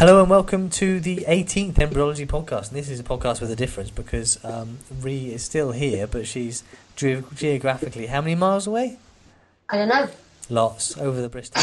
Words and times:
Hello 0.00 0.22
and 0.22 0.30
welcome 0.30 0.70
to 0.70 0.98
the 0.98 1.26
18th 1.28 1.78
Embryology 1.78 2.24
podcast. 2.24 2.68
And 2.68 2.78
this 2.78 2.88
is 2.88 3.00
a 3.00 3.02
podcast 3.02 3.42
with 3.42 3.50
a 3.50 3.54
difference 3.54 3.90
because 3.90 4.42
um, 4.42 4.78
Ree 5.02 5.26
is 5.26 5.42
still 5.42 5.72
here, 5.72 6.06
but 6.06 6.26
she's 6.26 6.64
ge- 6.96 7.22
geographically 7.34 8.06
how 8.06 8.22
many 8.22 8.34
miles 8.34 8.66
away? 8.66 8.96
I 9.68 9.76
don't 9.76 9.88
know. 9.88 10.08
Lots 10.48 10.96
over 10.96 11.20
the 11.20 11.28
Bristol 11.28 11.62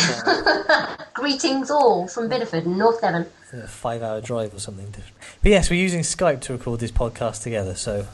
Greetings 1.15 1.71
all 1.71 2.07
from 2.07 2.29
Bideford 2.29 2.65
in 2.65 2.77
North 2.77 3.01
Devon. 3.01 3.25
a 3.53 3.67
five-hour 3.67 4.21
drive 4.21 4.53
or 4.53 4.59
something 4.59 4.85
different. 4.91 5.17
But 5.41 5.49
yes, 5.49 5.71
we're 5.71 5.81
using 5.81 6.01
Skype 6.01 6.41
to 6.41 6.53
record 6.53 6.79
this 6.79 6.91
podcast 6.91 7.41
together. 7.41 7.73
So 7.73 8.05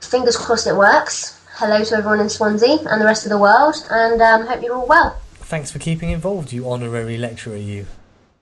Fingers 0.00 0.36
crossed 0.36 0.68
it 0.68 0.76
works. 0.76 1.44
Hello 1.54 1.82
to 1.82 1.96
everyone 1.96 2.20
in 2.20 2.30
Swansea 2.30 2.78
and 2.88 3.00
the 3.00 3.04
rest 3.04 3.26
of 3.26 3.30
the 3.30 3.38
world, 3.38 3.74
and 3.90 4.22
um, 4.22 4.46
hope 4.46 4.62
you're 4.62 4.76
all 4.76 4.86
well. 4.86 5.18
thanks 5.40 5.72
for 5.72 5.80
keeping 5.80 6.10
involved, 6.10 6.52
you 6.52 6.70
honorary 6.70 7.18
lecturer. 7.18 7.56
You 7.56 7.86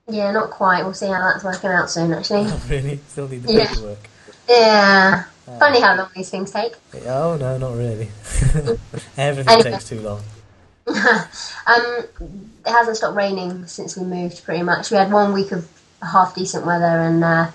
Yeah, 0.08 0.30
not 0.32 0.50
quite. 0.50 0.82
We'll 0.84 0.94
see 0.94 1.06
how 1.06 1.20
that's 1.32 1.44
working 1.44 1.70
out 1.70 1.90
soon, 1.90 2.12
actually. 2.12 2.44
not 2.44 2.60
really 2.68 3.00
still 3.08 3.28
need 3.28 3.42
the 3.42 3.52
Yeah. 3.54 3.66
paperwork. 3.68 4.08
Yeah. 4.48 5.24
Funny 5.58 5.80
how 5.80 5.96
long 5.96 6.08
these 6.14 6.30
things 6.30 6.50
take. 6.50 6.74
Oh 7.06 7.36
no, 7.38 7.58
not 7.58 7.74
really. 7.76 8.08
Everything 9.16 9.52
Anyway. 9.52 9.70
takes 9.72 9.88
too 9.88 10.00
long. 10.00 10.22
Um, 11.66 12.04
it 12.66 12.70
hasn't 12.70 12.98
stopped 12.98 13.16
raining 13.16 13.66
since 13.66 13.96
we 13.96 14.04
moved, 14.04 14.44
pretty 14.44 14.62
much. 14.62 14.90
We 14.90 14.98
had 14.98 15.10
one 15.10 15.32
week 15.32 15.50
of 15.52 15.66
half 16.02 16.34
decent 16.34 16.66
weather, 16.66 16.84
and 16.84 17.24
uh, 17.24 17.50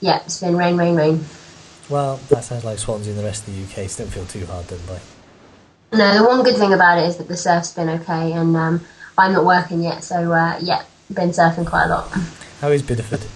yeah, 0.00 0.20
it's 0.24 0.40
been 0.40 0.56
rain, 0.56 0.76
rain, 0.76 0.96
rain. 0.96 1.24
Well, 1.88 2.16
that 2.28 2.42
sounds 2.42 2.64
like 2.64 2.78
Swansea 2.78 3.12
and 3.12 3.20
the 3.20 3.24
rest 3.24 3.46
of 3.46 3.54
the 3.54 3.62
UK. 3.82 3.88
So 3.88 4.02
don't 4.04 4.10
feel 4.12 4.26
too 4.26 4.46
hard 4.46 4.66
done 4.66 4.80
by. 4.88 4.98
No, 5.96 6.18
the 6.18 6.24
one 6.24 6.42
good 6.42 6.56
thing 6.56 6.72
about 6.72 6.98
it 6.98 7.06
is 7.06 7.18
that 7.18 7.28
the 7.28 7.36
surf's 7.36 7.72
been 7.72 7.88
okay, 7.88 8.32
and 8.32 8.56
um, 8.56 8.80
I'm 9.16 9.32
not 9.32 9.44
working 9.44 9.80
yet, 9.82 10.02
so 10.02 10.32
uh, 10.32 10.58
yeah, 10.60 10.82
been 11.10 11.30
surfing 11.30 11.66
quite 11.66 11.86
a 11.86 11.88
lot. 11.88 12.10
How 12.60 12.68
is 12.70 12.82
Bideford? 12.82 13.26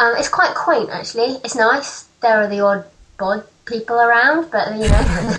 Um, 0.00 0.14
it's 0.16 0.28
quite 0.28 0.54
quaint, 0.54 0.90
actually. 0.90 1.36
It's 1.44 1.54
nice. 1.54 2.04
There 2.20 2.42
are 2.42 2.48
the 2.48 2.60
odd 2.60 2.84
bod 3.18 3.44
people 3.64 3.96
around, 3.96 4.50
but 4.50 4.72
you 4.74 4.88
know, 4.88 5.36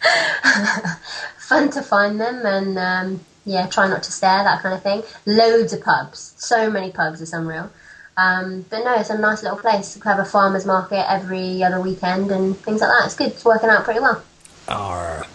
fun 1.38 1.70
to 1.70 1.82
find 1.82 2.20
them 2.20 2.44
and 2.44 2.78
um, 2.78 3.20
yeah, 3.44 3.66
try 3.66 3.88
not 3.88 4.02
to 4.04 4.12
stare, 4.12 4.42
that 4.44 4.62
kind 4.62 4.74
of 4.74 4.82
thing. 4.82 5.02
Loads 5.26 5.72
of 5.72 5.82
pubs, 5.82 6.34
so 6.36 6.70
many 6.70 6.90
pubs, 6.90 7.20
it's 7.20 7.32
unreal. 7.32 7.70
Um, 8.16 8.66
but 8.68 8.84
no, 8.84 8.94
it's 8.96 9.10
a 9.10 9.18
nice 9.18 9.42
little 9.42 9.58
place. 9.58 9.96
We 9.96 10.02
have 10.04 10.18
a 10.18 10.24
farmers 10.24 10.66
market 10.66 11.10
every 11.10 11.62
other 11.62 11.80
weekend 11.80 12.30
and 12.30 12.56
things 12.58 12.80
like 12.80 12.90
that. 12.90 13.06
It's 13.06 13.14
good. 13.14 13.28
It's 13.28 13.44
working 13.44 13.70
out 13.70 13.84
pretty 13.84 14.00
well. 14.00 14.22
Arr. 14.68 15.26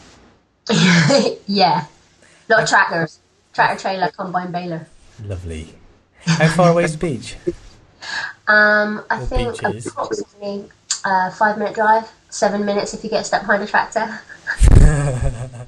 yeah, 1.48 1.86
a 1.86 2.52
lot 2.52 2.64
of 2.64 2.70
tractors, 2.70 3.20
tractor 3.54 3.80
trailer, 3.80 4.10
combine 4.10 4.52
baler. 4.52 4.88
Lovely. 5.24 5.74
How 6.26 6.48
far 6.50 6.72
away 6.72 6.84
is 6.86 6.98
the 6.98 6.98
beach? 6.98 7.36
Um, 8.48 9.04
I 9.10 9.22
Or 9.22 9.26
think 9.26 9.62
beaches. 9.62 9.88
approximately 9.88 10.66
uh, 11.04 11.32
five 11.32 11.58
minute 11.58 11.76
drive, 11.76 12.12
seven 12.30 12.66
minutes 12.66 12.94
if 12.94 13.04
you 13.04 13.10
get 13.10 13.26
stuck 13.26 13.42
behind 13.42 13.64
a 13.64 13.68
tractor. 13.68 14.20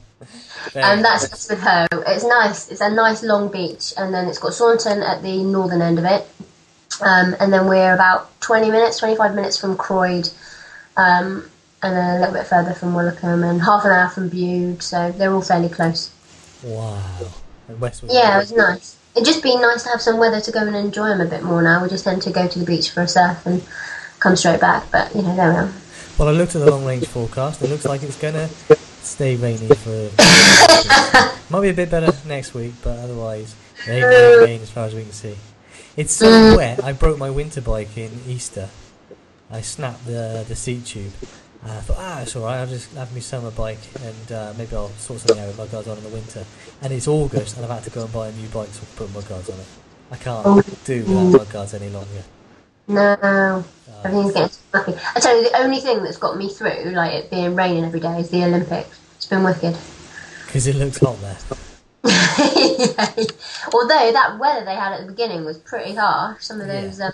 And 0.75 1.03
that's 1.03 1.29
just 1.29 1.49
with 1.49 1.61
her. 1.61 1.87
It's 2.05 2.25
nice. 2.25 2.69
It's 2.69 2.81
a 2.81 2.89
nice 2.89 3.23
long 3.23 3.49
beach, 3.49 3.93
and 3.97 4.13
then 4.13 4.27
it's 4.27 4.37
got 4.37 4.53
Saunton 4.53 5.01
at 5.01 5.21
the 5.23 5.43
northern 5.43 5.81
end 5.81 5.97
of 5.97 6.05
it. 6.05 6.27
Um, 7.01 7.35
and 7.39 7.53
then 7.53 7.67
we're 7.67 7.93
about 7.93 8.39
20 8.41 8.69
minutes, 8.69 8.99
25 8.99 9.33
minutes 9.33 9.57
from 9.57 9.77
Croyde, 9.77 10.29
um, 10.97 11.49
and 11.81 11.95
then 11.95 12.17
a 12.17 12.19
little 12.19 12.33
bit 12.33 12.47
further 12.47 12.73
from 12.73 12.93
Woolacombe, 12.93 13.49
and 13.49 13.61
half 13.61 13.85
an 13.85 13.91
hour 13.91 14.09
from 14.09 14.29
Bude, 14.29 14.83
so 14.83 15.11
they're 15.11 15.33
all 15.33 15.41
fairly 15.41 15.69
close. 15.69 16.11
Wow. 16.63 17.01
Westwood. 17.79 18.11
Yeah, 18.11 18.35
it 18.35 18.39
was 18.39 18.51
nice. 18.51 18.96
It'd 19.17 19.25
just 19.25 19.41
be 19.41 19.55
nice 19.55 19.81
to 19.81 19.89
have 19.89 19.99
some 19.99 20.19
weather 20.19 20.39
to 20.39 20.51
go 20.51 20.59
and 20.59 20.75
enjoy 20.75 21.07
them 21.07 21.21
a 21.21 21.25
bit 21.25 21.41
more 21.41 21.59
now. 21.63 21.81
We 21.81 21.89
just 21.89 22.03
tend 22.03 22.21
to 22.21 22.29
go 22.29 22.47
to 22.47 22.59
the 22.59 22.65
beach 22.65 22.91
for 22.91 23.01
a 23.01 23.07
surf 23.07 23.43
and 23.47 23.63
come 24.19 24.35
straight 24.35 24.61
back, 24.61 24.91
but 24.91 25.15
you 25.15 25.23
know, 25.23 25.35
there 25.35 25.49
we 25.49 25.55
are. 25.55 25.73
Well, 26.19 26.27
I 26.27 26.33
looked 26.33 26.55
at 26.55 26.63
the 26.63 26.69
long 26.69 26.85
range 26.85 27.07
forecast. 27.07 27.63
It 27.63 27.71
looks 27.71 27.85
like 27.85 28.03
it's 28.03 28.15
gonna 28.15 28.47
stay 29.01 29.35
rainy 29.35 29.69
for. 29.69 30.11
Might 31.49 31.61
be 31.61 31.69
a 31.69 31.73
bit 31.73 31.89
better 31.89 32.15
next 32.27 32.53
week, 32.53 32.73
but 32.83 32.99
otherwise, 32.99 33.55
rain, 33.87 34.03
rain, 34.03 34.39
rain 34.39 34.61
as 34.61 34.69
far 34.69 34.85
as 34.85 34.93
we 34.93 35.01
can 35.01 35.11
see. 35.11 35.35
It's 35.95 36.13
so 36.13 36.27
mm. 36.27 36.55
wet. 36.55 36.83
I 36.83 36.93
broke 36.93 37.17
my 37.17 37.31
winter 37.31 37.61
bike 37.61 37.97
in 37.97 38.11
Easter. 38.27 38.69
I 39.49 39.61
snapped 39.61 40.05
the 40.05 40.45
the 40.47 40.55
seat 40.55 40.85
tube. 40.85 41.13
And 41.67 41.75
I 41.75 41.81
thought, 41.81 41.97
ah, 41.99 42.21
it's 42.21 42.33
alright. 42.33 42.59
I'll 42.61 42.67
just 42.67 42.93
have 42.93 43.11
my 43.13 43.19
summer 43.19 43.51
bike, 43.51 43.77
and 44.01 44.31
uh, 44.31 44.53
maybe 44.57 44.73
I'll 44.73 44.87
sort 44.91 45.19
something 45.19 45.37
out 45.43 45.47
with 45.47 45.57
mudguards 45.57 45.89
on 45.89 45.97
in 45.97 46.03
the 46.03 46.09
winter. 46.09 46.45
And 46.81 46.93
it's 46.93 47.09
August, 47.09 47.57
and 47.57 47.65
I've 47.65 47.71
had 47.71 47.83
to 47.83 47.89
go 47.89 48.03
and 48.05 48.13
buy 48.13 48.29
a 48.29 48.31
new 48.31 48.47
bike 48.47 48.69
so 48.69 48.83
I 48.83 48.97
put 48.97 49.13
mudguards 49.13 49.49
on 49.49 49.59
it. 49.59 49.65
I 50.09 50.15
can't 50.15 50.85
do 50.85 51.03
without 51.03 51.39
mudguards 51.39 51.73
any 51.73 51.89
longer. 51.89 52.23
No, 52.87 53.65
everything's 54.05 54.33
getting 54.33 54.57
lucky. 54.73 54.93
I 55.13 55.19
tell 55.19 55.35
you, 55.35 55.49
the 55.49 55.57
only 55.57 55.81
thing 55.81 56.01
that's 56.03 56.15
got 56.15 56.37
me 56.37 56.47
through, 56.47 56.91
like 56.91 57.11
it 57.11 57.29
being 57.29 57.53
raining 57.53 57.83
every 57.83 57.99
day, 57.99 58.17
is 58.17 58.29
the 58.29 58.45
Olympics. 58.45 58.97
It's 59.17 59.25
been 59.25 59.43
wicked. 59.43 59.75
Because 60.45 60.67
it 60.67 60.75
looks 60.77 60.99
hot 60.99 61.19
there. 61.19 61.37
Although 63.73 64.11
that 64.13 64.37
weather 64.39 64.63
they 64.63 64.75
had 64.75 64.93
at 64.93 65.01
the 65.01 65.07
beginning 65.11 65.43
was 65.43 65.57
pretty 65.57 65.95
harsh. 65.95 66.43
Some 66.45 66.61
of 66.61 66.67
Yeah. 66.67 66.81
those 66.81 67.01
um, 67.01 67.11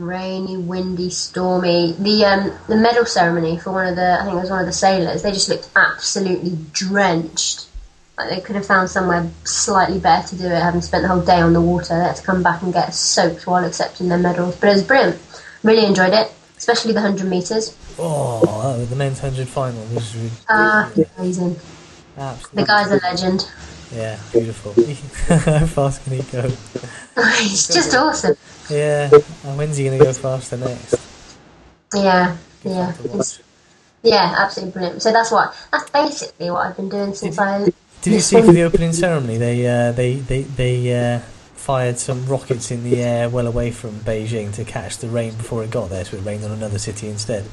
rainy, 0.00 0.56
windy, 0.56 1.10
stormy. 1.10 1.92
The 1.98 2.24
um, 2.24 2.52
the 2.68 2.76
medal 2.76 3.04
ceremony 3.06 3.58
for 3.58 3.72
one 3.72 3.86
of 3.86 3.96
the, 3.96 4.18
I 4.20 4.24
think 4.24 4.34
it 4.36 4.40
was 4.40 4.50
one 4.50 4.60
of 4.60 4.66
the 4.66 4.72
sailors. 4.72 5.22
They 5.22 5.32
just 5.32 5.48
looked 5.48 5.68
absolutely 5.76 6.58
drenched. 6.72 7.66
Like 8.18 8.30
they 8.30 8.40
could 8.40 8.56
have 8.56 8.66
found 8.66 8.90
somewhere 8.90 9.30
slightly 9.44 9.98
better 9.98 10.28
to 10.28 10.36
do 10.36 10.46
it, 10.46 10.60
having 10.62 10.82
spent 10.82 11.02
the 11.02 11.08
whole 11.08 11.22
day 11.22 11.40
on 11.40 11.52
the 11.52 11.60
water. 11.60 11.96
They 11.96 12.04
had 12.04 12.16
to 12.16 12.22
come 12.22 12.42
back 12.42 12.62
and 12.62 12.72
get 12.72 12.94
soaked 12.94 13.46
while 13.46 13.64
accepting 13.64 14.08
their 14.08 14.18
medals. 14.18 14.56
But 14.56 14.70
it 14.70 14.72
was 14.72 14.82
brilliant. 14.82 15.20
Really 15.62 15.84
enjoyed 15.86 16.12
it, 16.12 16.32
especially 16.56 16.92
the 16.92 17.00
hundred 17.00 17.28
meters. 17.28 17.76
Oh, 17.98 18.84
the 18.88 18.96
men's 18.96 19.18
hundred 19.20 19.48
final 19.48 19.84
was 19.94 20.14
really 20.16 20.30
Ah, 20.48 20.90
amazing. 21.18 21.56
absolutely. 22.16 22.62
The 22.62 22.66
guy's 22.66 22.90
a 22.90 22.96
legend. 22.96 23.50
Yeah, 23.92 24.18
beautiful. 24.32 24.72
How 25.36 25.66
fast 25.66 26.04
can 26.04 26.12
he 26.14 26.22
go? 26.30 26.42
He's 27.40 27.66
just 27.68 27.94
awesome. 27.94 28.36
Yeah, 28.68 29.10
and 29.44 29.58
when's 29.58 29.76
he 29.76 29.84
going 29.84 29.98
to 29.98 30.04
go 30.04 30.12
faster 30.12 30.56
next? 30.56 30.94
Yeah, 31.94 32.36
yeah. 32.64 32.92
fun 32.92 33.02
to 33.02 33.04
It's- 33.08 33.38
watch. 33.38 33.46
Yeah, 34.02 34.34
absolutely 34.38 34.72
brilliant. 34.72 35.02
So 35.02 35.12
that's 35.12 35.30
what 35.30 35.54
that's 35.70 35.90
basically 35.90 36.50
what 36.50 36.66
I've 36.66 36.76
been 36.76 36.88
doing 36.88 37.12
since 37.14 37.38
I. 37.38 37.64
Did 38.00 38.12
you 38.14 38.20
see 38.20 38.40
for 38.40 38.52
the 38.52 38.62
opening 38.62 38.94
ceremony? 38.94 39.36
They 39.36 39.66
uh, 39.66 39.92
they 39.92 40.14
they 40.14 40.42
they 40.42 40.94
uh, 41.16 41.18
fired 41.54 41.98
some 41.98 42.24
rockets 42.24 42.70
in 42.70 42.82
the 42.82 43.02
air 43.02 43.28
well 43.28 43.46
away 43.46 43.70
from 43.72 43.90
Beijing 44.00 44.54
to 44.54 44.64
catch 44.64 44.96
the 44.98 45.08
rain 45.08 45.34
before 45.34 45.62
it 45.64 45.70
got 45.70 45.90
there, 45.90 46.04
so 46.06 46.16
it 46.16 46.24
rained 46.24 46.44
on 46.44 46.50
another 46.52 46.78
city 46.78 47.08
instead. 47.08 47.44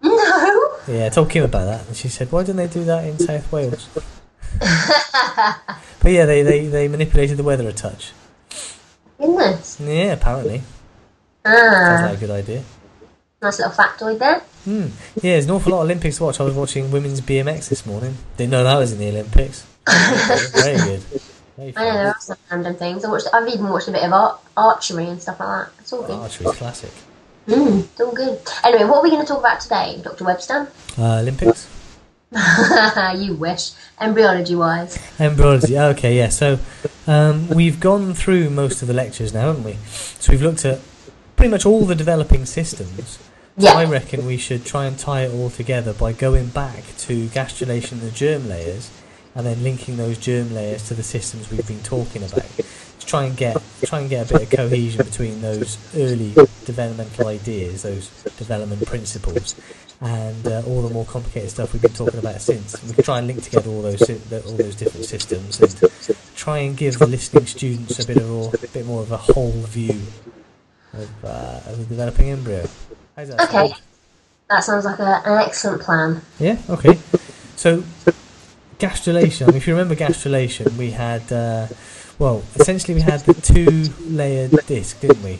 No. 0.00 0.76
Yeah, 0.86 1.06
I 1.06 1.08
told 1.08 1.28
Kim 1.30 1.42
about 1.44 1.64
that, 1.64 1.86
and 1.88 1.96
she 1.96 2.06
said, 2.08 2.30
"Why 2.30 2.42
didn't 2.44 2.58
they 2.58 2.68
do 2.68 2.84
that 2.84 3.04
in 3.04 3.18
South 3.18 3.50
Wales?" 3.50 3.88
But 4.58 6.12
yeah, 6.12 6.26
they, 6.26 6.42
they, 6.42 6.66
they 6.66 6.88
manipulated 6.88 7.36
the 7.36 7.42
weather 7.42 7.68
a 7.68 7.72
touch. 7.72 8.12
Goodness. 9.18 9.78
Yeah, 9.80 10.12
apparently. 10.14 10.62
Sounds 11.44 12.02
like 12.02 12.16
a 12.16 12.20
good 12.20 12.30
idea. 12.30 12.62
nice 13.42 13.58
little 13.58 13.72
factoid 13.72 14.18
there. 14.18 14.40
Hmm. 14.64 14.88
Yeah, 15.16 15.32
there's 15.32 15.46
an 15.46 15.52
awful 15.52 15.72
lot 15.72 15.78
of 15.80 15.84
Olympics 15.84 16.18
to 16.18 16.24
watch. 16.24 16.40
I 16.40 16.44
was 16.44 16.54
watching 16.54 16.90
women's 16.90 17.20
BMX 17.20 17.68
this 17.68 17.86
morning. 17.86 18.16
Didn't 18.36 18.50
know 18.50 18.64
that 18.64 18.76
was 18.76 18.92
in 18.92 18.98
the 18.98 19.08
Olympics. 19.08 19.66
Very 19.86 20.76
good. 20.76 21.00
Very 21.56 21.72
I 21.76 21.84
know 21.84 21.92
there 21.94 22.08
are 22.08 22.16
some 22.20 22.36
random 22.50 22.74
things. 22.76 23.04
I 23.04 23.10
watched. 23.10 23.28
I've 23.32 23.48
even 23.48 23.68
watched 23.68 23.88
a 23.88 23.92
bit 23.92 24.02
of 24.02 24.12
art, 24.12 24.40
archery 24.56 25.06
and 25.06 25.20
stuff 25.20 25.40
like 25.40 25.48
that. 25.66 25.72
It's 25.80 25.92
all 25.92 26.02
good. 26.02 26.18
Archery's 26.18 26.56
classic. 26.56 26.90
Mm, 27.46 27.84
it's 27.84 28.00
all 28.00 28.12
good. 28.12 28.38
Anyway, 28.64 28.84
what 28.84 28.98
are 28.98 29.02
we 29.02 29.10
going 29.10 29.22
to 29.22 29.26
talk 29.26 29.40
about 29.40 29.60
today, 29.60 30.00
Dr. 30.02 30.24
Webster? 30.24 30.70
Uh, 30.98 31.18
Olympics? 31.20 31.66
you 33.16 33.34
wish. 33.34 33.72
Embryology 34.00 34.54
wise. 34.54 34.98
Embryology. 35.18 35.76
Okay, 35.78 36.16
yeah. 36.16 36.28
So 36.28 36.58
um, 37.06 37.48
we've 37.48 37.80
gone 37.80 38.14
through 38.14 38.50
most 38.50 38.82
of 38.82 38.88
the 38.88 38.94
lectures 38.94 39.34
now, 39.34 39.48
haven't 39.48 39.64
we? 39.64 39.76
So 40.20 40.32
we've 40.32 40.42
looked 40.42 40.64
at 40.64 40.80
pretty 41.36 41.50
much 41.50 41.66
all 41.66 41.84
the 41.84 41.94
developing 41.96 42.46
systems. 42.46 43.18
I 43.58 43.84
reckon 43.84 44.26
we 44.26 44.36
should 44.36 44.64
try 44.64 44.86
and 44.86 44.98
tie 44.98 45.22
it 45.22 45.34
all 45.34 45.50
together 45.50 45.92
by 45.92 46.12
going 46.12 46.48
back 46.48 46.82
to 46.98 47.26
gastrulation 47.28 47.92
and 47.92 48.02
the 48.02 48.10
germ 48.10 48.48
layers, 48.48 48.90
and 49.34 49.44
then 49.44 49.62
linking 49.62 49.96
those 49.96 50.16
germ 50.16 50.54
layers 50.54 50.86
to 50.88 50.94
the 50.94 51.02
systems 51.02 51.50
we've 51.50 51.66
been 51.66 51.82
talking 51.82 52.22
about. 52.22 52.48
To 53.00 53.06
try 53.06 53.24
and 53.24 53.36
get 53.36 53.60
try 53.82 54.00
and 54.00 54.08
get 54.08 54.30
a 54.30 54.34
bit 54.34 54.42
of 54.44 54.50
cohesion 54.50 55.04
between 55.04 55.42
those 55.42 55.78
early 55.96 56.32
developmental 56.64 57.26
ideas, 57.26 57.82
those 57.82 58.08
development 58.38 58.86
principles, 58.86 59.54
and 60.02 60.46
uh, 60.46 60.62
all 60.66 60.82
the 60.82 60.92
more 60.92 61.04
complicated 61.04 61.50
stuff 61.50 61.72
we've 61.72 61.82
been 61.82 61.92
talking 61.92 62.18
about 62.18 62.40
since. 62.40 62.82
We 62.84 62.94
can 62.94 63.04
try 63.04 63.18
and 63.18 63.26
link 63.26 63.42
together 63.42 63.68
all 63.70 63.82
those 63.82 64.00
all 64.00 64.56
those 64.56 64.74
different 64.76 65.04
systems 65.06 65.60
and 65.60 65.90
try 66.34 66.58
and 66.58 66.76
give 66.76 66.98
the 66.98 67.06
listening 67.06 67.46
students 67.46 68.02
a 68.02 68.06
bit 68.06 68.16
of 68.16 68.30
a, 68.30 68.64
a 68.64 68.68
bit 68.68 68.86
more 68.86 69.02
of 69.02 69.12
a 69.12 69.18
whole 69.18 69.50
view 69.50 70.00
of, 70.94 71.24
uh, 71.24 71.60
of 71.66 71.78
the 71.78 71.84
developing 71.84 72.30
embryo. 72.30 72.66
How's 73.16 73.28
that 73.28 73.40
Okay. 73.42 73.52
sound? 73.68 73.74
That 74.48 74.64
sounds 74.64 74.84
like 74.84 74.98
a, 74.98 75.22
an 75.26 75.38
excellent 75.46 75.82
plan. 75.82 76.22
Yeah. 76.38 76.56
Okay. 76.70 76.98
So 77.56 77.84
gastrulation. 78.78 79.42
I 79.42 79.46
mean, 79.48 79.56
if 79.56 79.66
you 79.66 79.74
remember 79.74 79.94
gastrulation, 79.94 80.76
we 80.78 80.92
had 80.92 81.30
uh, 81.30 81.66
Well, 82.18 82.42
essentially 82.56 82.94
we 82.94 83.02
had 83.02 83.20
the 83.20 83.34
two-layered 83.34 84.52
disc, 84.66 85.00
didn't 85.00 85.22
we? 85.22 85.38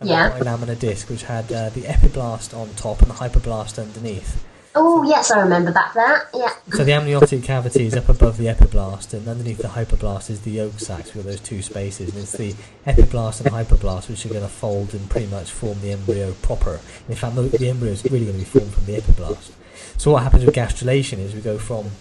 Of 0.00 0.08
Yeah. 0.08 0.38
Laminar 0.38 0.78
disc, 0.78 1.08
which 1.08 1.22
had 1.24 1.50
uh, 1.52 1.70
the 1.70 1.82
epiblast 1.82 2.56
on 2.56 2.68
top 2.76 3.00
and 3.02 3.10
the 3.10 3.14
hypoblast 3.14 3.78
underneath. 3.78 4.44
Oh 4.78 5.02
yes, 5.04 5.30
I 5.30 5.40
remember 5.40 5.72
back 5.72 5.94
there. 5.94 6.28
Yeah. 6.34 6.52
So 6.72 6.84
the 6.84 6.92
amniotic 6.92 7.42
cavity 7.42 7.86
is 7.86 7.94
up 7.94 8.10
above 8.10 8.36
the 8.36 8.44
epiblast, 8.44 9.14
and 9.14 9.26
underneath 9.26 9.56
the 9.56 9.68
hypoblast 9.68 10.28
is 10.28 10.42
the 10.42 10.50
yolk 10.50 10.78
sacs 10.78 11.14
with 11.14 11.24
those 11.24 11.40
two 11.40 11.62
spaces, 11.62 12.10
and 12.10 12.18
it's 12.22 12.32
the 12.32 12.54
epiblast 12.86 13.40
and 13.40 13.54
hypoblast 13.54 14.10
which 14.10 14.26
are 14.26 14.28
going 14.28 14.42
to 14.42 14.48
fold 14.48 14.92
and 14.92 15.08
pretty 15.08 15.28
much 15.28 15.50
form 15.50 15.80
the 15.80 15.92
embryo 15.92 16.32
proper. 16.42 16.78
In 17.08 17.14
fact, 17.14 17.36
the 17.36 17.42
the 17.42 17.70
embryo 17.70 17.92
is 17.92 18.04
really 18.04 18.26
going 18.26 18.38
to 18.38 18.44
be 18.44 18.44
formed 18.44 18.74
from 18.74 18.84
the 18.84 19.00
epiblast. 19.00 19.52
So 19.96 20.10
what 20.10 20.22
happens 20.24 20.44
with 20.44 20.54
gastrulation 20.54 21.20
is 21.20 21.34
we 21.34 21.40
go 21.40 21.56
from 21.56 21.92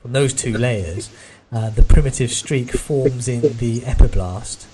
from 0.00 0.12
those 0.12 0.32
two 0.32 0.56
layers, 0.56 1.10
uh, 1.50 1.70
the 1.70 1.82
primitive 1.82 2.30
streak 2.30 2.70
forms 2.70 3.26
in 3.26 3.40
the 3.40 3.80
epiblast 3.80 4.66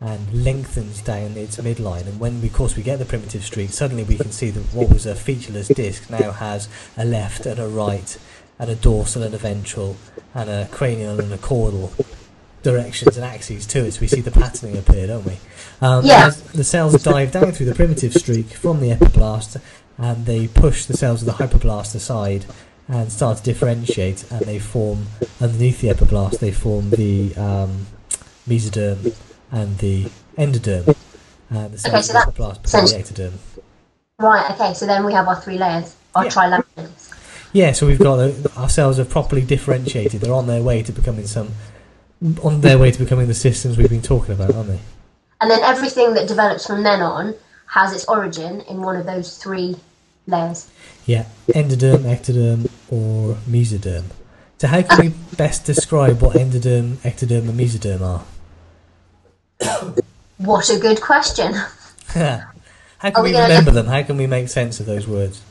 and 0.00 0.44
lengthens 0.44 1.02
down 1.02 1.36
its 1.36 1.56
midline. 1.56 2.06
And 2.06 2.20
when, 2.20 2.40
we, 2.40 2.48
of 2.48 2.54
course, 2.54 2.76
we 2.76 2.82
get 2.82 2.98
the 2.98 3.04
primitive 3.04 3.44
streak, 3.44 3.70
suddenly 3.70 4.04
we 4.04 4.16
can 4.16 4.30
see 4.30 4.50
that 4.50 4.74
what 4.74 4.90
was 4.90 5.06
a 5.06 5.14
featureless 5.14 5.68
disc 5.68 6.08
now 6.08 6.30
has 6.30 6.68
a 6.96 7.04
left 7.04 7.46
and 7.46 7.58
a 7.58 7.66
right, 7.68 8.16
and 8.58 8.70
a 8.70 8.76
dorsal 8.76 9.22
and 9.22 9.34
a 9.34 9.38
ventral, 9.38 9.96
and 10.34 10.48
a 10.48 10.68
cranial 10.70 11.20
and 11.20 11.32
a 11.32 11.38
caudal 11.38 11.92
directions 12.62 13.16
and 13.16 13.24
axes 13.24 13.66
to 13.66 13.84
it. 13.86 13.92
So 13.92 14.00
we 14.00 14.06
see 14.06 14.20
the 14.20 14.30
patterning 14.30 14.76
appear, 14.76 15.06
don't 15.06 15.24
we? 15.24 15.38
Um, 15.80 16.04
Yeah. 16.04 16.30
The 16.30 16.64
cells 16.64 17.02
dive 17.02 17.32
down 17.32 17.52
through 17.52 17.66
the 17.66 17.74
primitive 17.74 18.14
streak 18.14 18.46
from 18.46 18.80
the 18.80 18.90
epiblast, 18.90 19.60
and 19.96 20.26
they 20.26 20.46
push 20.48 20.84
the 20.84 20.96
cells 20.96 21.22
of 21.22 21.26
the 21.26 21.44
hypoblast 21.44 21.94
aside 21.94 22.44
and 22.86 23.12
start 23.12 23.38
to 23.38 23.42
differentiate, 23.42 24.30
and 24.30 24.42
they 24.42 24.58
form 24.58 25.06
underneath 25.40 25.80
the 25.80 25.88
epiblast. 25.88 26.38
They 26.38 26.52
form 26.52 26.90
the 26.90 27.34
um, 27.36 27.86
mesoderm 28.48 29.14
and 29.50 29.78
the 29.78 30.04
endoderm. 30.36 30.96
And 31.50 31.72
the 31.72 31.88
Okay, 31.88 32.02
so 32.02 32.12
that 32.12 32.26
the 32.26 32.32
epiblast 32.32 32.62
become 32.62 32.86
the 32.86 32.92
ectoderm. 32.92 33.32
Right. 34.18 34.50
Okay. 34.50 34.74
So 34.74 34.86
then 34.86 35.04
we 35.04 35.12
have 35.12 35.28
our 35.28 35.40
three 35.40 35.58
layers, 35.58 35.94
our 36.14 36.26
Yeah. 36.26 36.60
Yeah, 37.52 37.72
so 37.72 37.86
we've 37.86 37.98
got 37.98 38.16
the, 38.16 38.52
our 38.56 38.68
cells 38.68 38.98
are 38.98 39.04
properly 39.04 39.42
differentiated. 39.42 40.20
They're 40.20 40.34
on 40.34 40.46
their 40.46 40.62
way 40.62 40.82
to 40.82 40.92
becoming 40.92 41.26
some, 41.26 41.48
on 42.42 42.60
their 42.60 42.78
way 42.78 42.90
to 42.90 42.98
becoming 42.98 43.26
the 43.26 43.34
systems 43.34 43.78
we've 43.78 43.88
been 43.88 44.02
talking 44.02 44.34
about, 44.34 44.54
aren't 44.54 44.68
they? 44.68 44.80
And 45.40 45.50
then 45.50 45.62
everything 45.62 46.14
that 46.14 46.28
develops 46.28 46.66
from 46.66 46.82
then 46.82 47.00
on 47.00 47.34
has 47.68 47.94
its 47.94 48.04
origin 48.06 48.60
in 48.62 48.82
one 48.82 48.96
of 48.96 49.06
those 49.06 49.38
three 49.38 49.76
layers. 50.26 50.70
Yeah, 51.06 51.24
endoderm, 51.48 52.00
ectoderm, 52.00 52.70
or 52.90 53.36
mesoderm. 53.48 54.04
So 54.58 54.66
how 54.68 54.82
can 54.82 55.06
we 55.06 55.36
best 55.36 55.64
describe 55.64 56.20
what 56.20 56.36
endoderm, 56.36 56.96
ectoderm, 56.96 57.48
and 57.48 57.58
mesoderm 57.58 58.00
are? 58.02 58.24
What 60.38 60.70
a 60.70 60.78
good 60.78 61.00
question. 61.00 61.52
how 62.08 62.50
can 63.00 63.22
we 63.22 63.32
we 63.32 63.38
remember 63.38 63.72
them? 63.72 63.86
How 63.86 64.02
can 64.02 64.16
we 64.16 64.26
make 64.26 64.48
sense 64.48 64.80
of 64.80 64.86
those 64.86 65.06
words? 65.06 65.42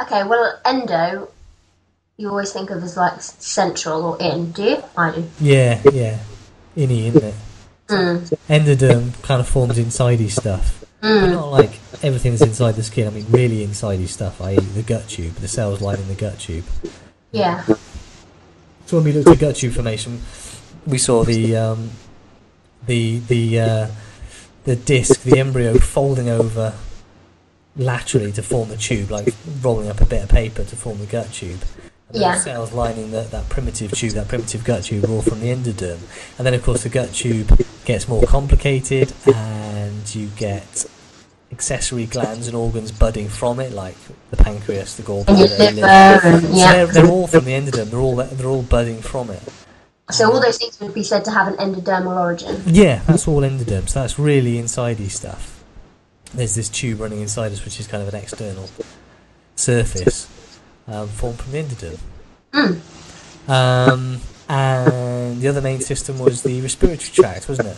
Okay, 0.00 0.24
well, 0.24 0.58
endo, 0.64 1.30
you 2.16 2.28
always 2.28 2.52
think 2.52 2.70
of 2.70 2.82
as 2.82 2.96
like 2.96 3.20
central 3.20 4.04
or 4.04 4.20
in, 4.20 4.52
do 4.52 4.62
you? 4.62 4.84
I 4.96 5.12
do. 5.12 5.30
Yeah, 5.40 5.80
yeah, 5.92 6.18
innie, 6.76 7.08
isn't 7.08 7.22
it? 7.22 7.34
Mm. 7.88 8.38
Endoderm 8.48 9.22
kind 9.22 9.40
of 9.40 9.48
forms 9.48 9.78
insidey 9.78 10.30
stuff. 10.30 10.84
Mm. 11.02 11.32
not 11.32 11.46
like 11.46 11.70
everything 12.02 12.32
that's 12.32 12.42
inside 12.42 12.72
the 12.72 12.82
skin. 12.82 13.06
I 13.06 13.10
mean, 13.10 13.26
really 13.30 13.66
insidey 13.66 14.06
stuff, 14.06 14.40
i.e., 14.42 14.56
the 14.56 14.82
gut 14.82 15.08
tube, 15.08 15.34
the 15.36 15.48
cells 15.48 15.80
lining 15.80 16.06
the 16.08 16.14
gut 16.14 16.38
tube. 16.38 16.64
Yeah. 17.32 17.64
So 18.84 18.96
when 18.96 19.04
we 19.04 19.12
looked 19.12 19.28
at 19.28 19.38
gut 19.38 19.56
tube 19.56 19.72
formation, 19.72 20.20
we 20.86 20.98
saw 20.98 21.24
the 21.24 21.56
um, 21.56 21.90
the 22.86 23.18
the 23.20 23.60
uh, 23.60 23.86
the 24.64 24.76
disc, 24.76 25.22
the 25.22 25.38
embryo 25.38 25.78
folding 25.78 26.28
over 26.28 26.74
laterally 27.76 28.32
to 28.32 28.42
form 28.42 28.70
a 28.70 28.76
tube, 28.76 29.10
like 29.10 29.34
rolling 29.62 29.88
up 29.88 30.00
a 30.00 30.06
bit 30.06 30.22
of 30.22 30.28
paper 30.28 30.64
to 30.64 30.76
form 30.76 30.98
the 30.98 31.06
gut 31.06 31.32
tube. 31.32 31.60
And 32.08 32.20
Yeah. 32.20 32.34
the 32.34 32.40
cells 32.40 32.72
lining 32.72 33.12
that, 33.12 33.30
that 33.30 33.48
primitive 33.48 33.92
tube, 33.92 34.12
that 34.14 34.26
primitive 34.28 34.64
gut 34.64 34.84
tube, 34.84 35.08
all 35.08 35.22
from 35.22 35.40
the 35.40 35.46
endoderm. 35.46 35.98
And 36.36 36.46
then, 36.46 36.54
of 36.54 36.62
course, 36.64 36.82
the 36.82 36.88
gut 36.88 37.14
tube 37.14 37.58
gets 37.84 38.08
more 38.08 38.22
complicated, 38.24 39.12
and 39.26 40.12
you 40.14 40.26
get 40.36 40.86
accessory 41.52 42.06
glands 42.06 42.48
and 42.48 42.56
organs 42.56 42.90
budding 42.92 43.28
from 43.28 43.60
it, 43.60 43.72
like 43.72 43.96
the 44.30 44.36
pancreas, 44.36 44.96
the 44.96 45.02
And 45.04 45.26
gallbladder, 45.26 45.58
liver, 45.58 45.72
liver. 45.80 45.86
and 46.24 46.42
So 46.42 46.50
they're, 46.54 46.86
they're 46.86 47.06
all 47.06 47.26
from 47.28 47.44
the 47.44 47.52
endoderm. 47.52 47.90
They're 47.90 48.00
all 48.00 48.16
they're 48.16 48.46
all 48.48 48.62
budding 48.62 49.00
from 49.00 49.30
it. 49.30 49.42
So 50.10 50.32
all 50.32 50.40
those 50.40 50.58
things 50.58 50.78
would 50.80 50.94
be 50.94 51.02
said 51.02 51.24
to 51.26 51.30
have 51.30 51.48
an 51.48 51.54
endodermal 51.54 52.18
origin. 52.18 52.62
Yeah, 52.66 53.02
that's 53.06 53.26
all 53.28 53.42
endoderm. 53.42 53.88
So 53.88 54.00
that's 54.00 54.18
really 54.18 54.54
insidey 54.54 55.10
stuff. 55.10 55.64
There's 56.34 56.54
this 56.54 56.68
tube 56.68 57.00
running 57.00 57.20
inside 57.20 57.52
us, 57.52 57.64
which 57.64 57.80
is 57.80 57.86
kind 57.86 58.02
of 58.02 58.12
an 58.12 58.20
external 58.20 58.68
surface 59.56 60.28
um, 60.86 61.08
formed 61.08 61.40
from 61.40 61.52
the 61.52 61.62
endoderm. 61.62 61.98
Mm. 62.52 63.48
Um, 63.48 64.20
and 64.48 65.40
the 65.40 65.48
other 65.48 65.60
main 65.60 65.80
system 65.80 66.18
was 66.18 66.42
the 66.42 66.60
respiratory 66.60 67.10
tract, 67.12 67.48
wasn't 67.48 67.68
it? 67.68 67.76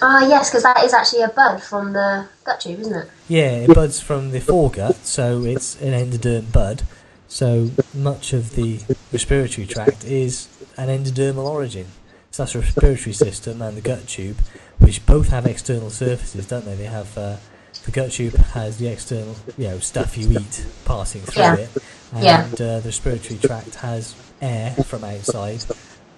Ah, 0.00 0.26
yes, 0.26 0.50
because 0.50 0.64
that 0.64 0.82
is 0.84 0.92
actually 0.92 1.22
a 1.22 1.28
bud 1.28 1.62
from 1.62 1.92
the 1.92 2.26
gut 2.44 2.60
tube, 2.60 2.80
isn't 2.80 2.94
it? 2.94 3.10
Yeah, 3.28 3.50
it 3.50 3.74
buds 3.74 4.00
from 4.00 4.30
the 4.32 4.40
foregut, 4.40 5.04
so 5.04 5.44
it's 5.44 5.80
an 5.80 5.92
endoderm 5.92 6.50
bud. 6.52 6.82
So 7.28 7.70
much 7.94 8.32
of 8.32 8.56
the 8.56 8.80
respiratory 9.12 9.66
tract 9.66 10.04
is 10.04 10.48
an 10.76 10.88
endodermal 10.88 11.44
origin. 11.46 11.86
So 12.30 12.42
that's 12.42 12.54
the 12.54 12.60
respiratory 12.60 13.12
system 13.12 13.60
and 13.60 13.76
the 13.76 13.80
gut 13.82 14.06
tube, 14.06 14.38
which 14.78 15.04
both 15.04 15.28
have 15.28 15.46
external 15.46 15.90
surfaces, 15.90 16.46
don't 16.46 16.64
they? 16.64 16.74
They 16.74 16.84
have 16.84 17.16
uh, 17.18 17.36
the 17.84 17.90
gut 17.90 18.12
tube 18.12 18.34
has 18.34 18.78
the 18.78 18.86
external, 18.86 19.36
you 19.58 19.68
know, 19.68 19.78
stuff 19.80 20.16
you 20.16 20.30
eat 20.38 20.64
passing 20.84 21.20
through 21.22 21.42
Yeah. 21.42 21.54
it, 21.56 21.70
and 22.14 22.24
Yeah. 22.24 22.46
uh, 22.52 22.56
the 22.56 22.82
respiratory 22.84 23.38
tract 23.38 23.74
has 23.76 24.14
air 24.40 24.72
from 24.86 25.04
outside 25.04 25.64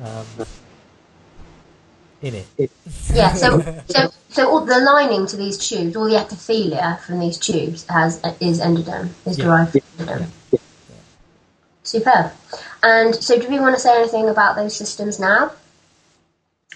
um, 0.04 0.46
in 2.22 2.34
it. 2.34 2.70
Yeah. 3.12 3.32
So, 3.34 3.60
so, 3.88 4.10
so 4.30 4.50
all 4.50 4.64
the 4.64 4.78
lining 4.78 5.26
to 5.26 5.36
these 5.36 5.58
tubes, 5.58 5.96
all 5.96 6.04
the 6.04 6.16
epithelia 6.16 7.00
from 7.00 7.18
these 7.20 7.38
tubes, 7.38 7.86
has 7.88 8.20
is 8.40 8.60
endoderm, 8.60 9.08
is 9.26 9.38
Yeah. 9.38 9.44
derived 9.46 9.72
from 9.72 10.06
endoderm. 10.06 10.26
Superb. 11.94 12.32
And 12.82 13.14
so, 13.14 13.38
do 13.38 13.48
we 13.48 13.60
want 13.60 13.76
to 13.76 13.80
say 13.80 13.96
anything 13.96 14.28
about 14.28 14.56
those 14.56 14.74
systems 14.74 15.20
now, 15.20 15.52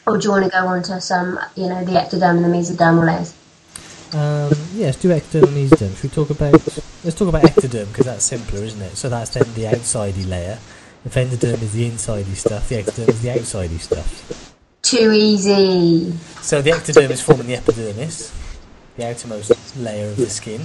or 0.06 0.16
do 0.16 0.28
you 0.28 0.30
want 0.30 0.44
to 0.44 0.50
go 0.50 0.64
on 0.68 0.84
to 0.84 1.00
some, 1.00 1.40
you 1.56 1.68
know, 1.68 1.84
the 1.84 1.90
ectoderm 1.90 2.36
and 2.36 2.44
the 2.44 2.48
mesodermal 2.48 3.04
layers? 3.04 3.34
Um, 4.14 4.56
yes, 4.74 4.94
do 4.94 5.08
ectoderm 5.08 5.48
and 5.48 5.70
mesoderm. 5.70 5.96
Should 5.96 6.04
we 6.04 6.08
talk 6.10 6.30
about? 6.30 6.52
Let's 7.02 7.16
talk 7.16 7.26
about 7.26 7.42
ectoderm 7.42 7.88
because 7.88 8.06
that's 8.06 8.24
simpler, 8.24 8.60
isn't 8.62 8.80
it? 8.80 8.96
So 8.96 9.08
that's 9.08 9.30
then 9.30 9.52
the 9.54 9.64
outsidey 9.64 10.28
layer. 10.28 10.60
If 11.04 11.14
endoderm 11.14 11.62
is 11.62 11.72
the 11.72 11.90
insidey 11.90 12.36
stuff, 12.36 12.68
the 12.68 12.76
ectoderm 12.76 13.08
is 13.08 13.20
the 13.22 13.30
outsidey 13.30 13.80
stuff. 13.80 14.54
Too 14.82 15.10
easy. 15.10 16.12
So 16.42 16.62
the 16.62 16.70
ectoderm 16.70 17.10
is 17.10 17.20
forming 17.20 17.48
the 17.48 17.56
epidermis, 17.56 18.32
the 18.96 19.08
outermost 19.08 19.76
layer 19.76 20.10
of 20.10 20.16
the 20.16 20.30
skin. 20.30 20.60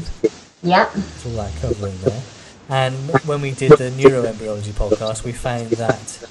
Yep. 0.62 0.91
It's 0.95 1.25
all 1.25 1.31
that 1.33 1.51
covering 1.60 1.98
there. 2.01 2.22
And 2.70 2.96
when 3.25 3.41
we 3.41 3.51
did 3.51 3.72
the 3.74 3.91
neuroembryology 3.91 4.72
podcast, 4.72 5.24
we 5.24 5.32
found 5.32 5.72
that 5.72 6.27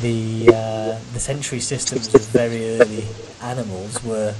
the 0.00 0.48
uh, 0.48 0.98
the 1.12 1.20
sensory 1.20 1.60
systems 1.60 2.14
of 2.14 2.20
very 2.28 2.78
early 2.78 3.04
animals 3.42 4.02
were 4.04 4.34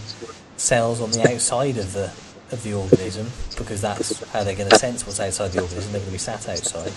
cells 0.57 1.00
on 1.00 1.11
the 1.11 1.29
outside 1.33 1.76
of 1.76 1.93
the 1.93 2.12
of 2.53 2.62
the 2.62 2.73
organism 2.73 3.31
because 3.59 3.81
that's 3.81 4.23
how 4.31 4.45
they're 4.45 4.55
going 4.55 4.69
to 4.71 4.79
sense 4.79 5.07
what's 5.07 5.21
outside 5.21 5.53
the 5.53 5.61
organism. 5.61 5.93
They're 5.93 6.00
going 6.00 6.07
to 6.07 6.12
be 6.12 6.19
sat 6.19 6.49
outside. 6.49 6.93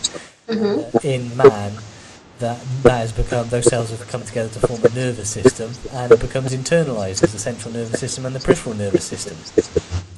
hmm 0.47 0.79
Uh, 0.79 0.99
in 1.03 1.35
man, 1.35 1.73
that 2.39 2.59
that 2.83 2.99
has 2.99 3.11
become 3.11 3.49
those 3.49 3.65
cells 3.65 3.89
have 3.89 4.07
come 4.07 4.23
together 4.23 4.49
to 4.49 4.67
form 4.67 4.83
a 4.83 4.89
nervous 4.95 5.29
system, 5.29 5.71
and 5.93 6.11
it 6.11 6.19
becomes 6.19 6.51
internalized 6.53 7.23
as 7.23 7.31
the 7.33 7.39
central 7.39 7.73
nervous 7.73 7.99
system 7.99 8.25
and 8.25 8.35
the 8.35 8.39
peripheral 8.39 8.75
nervous 8.75 9.05
system. 9.05 9.35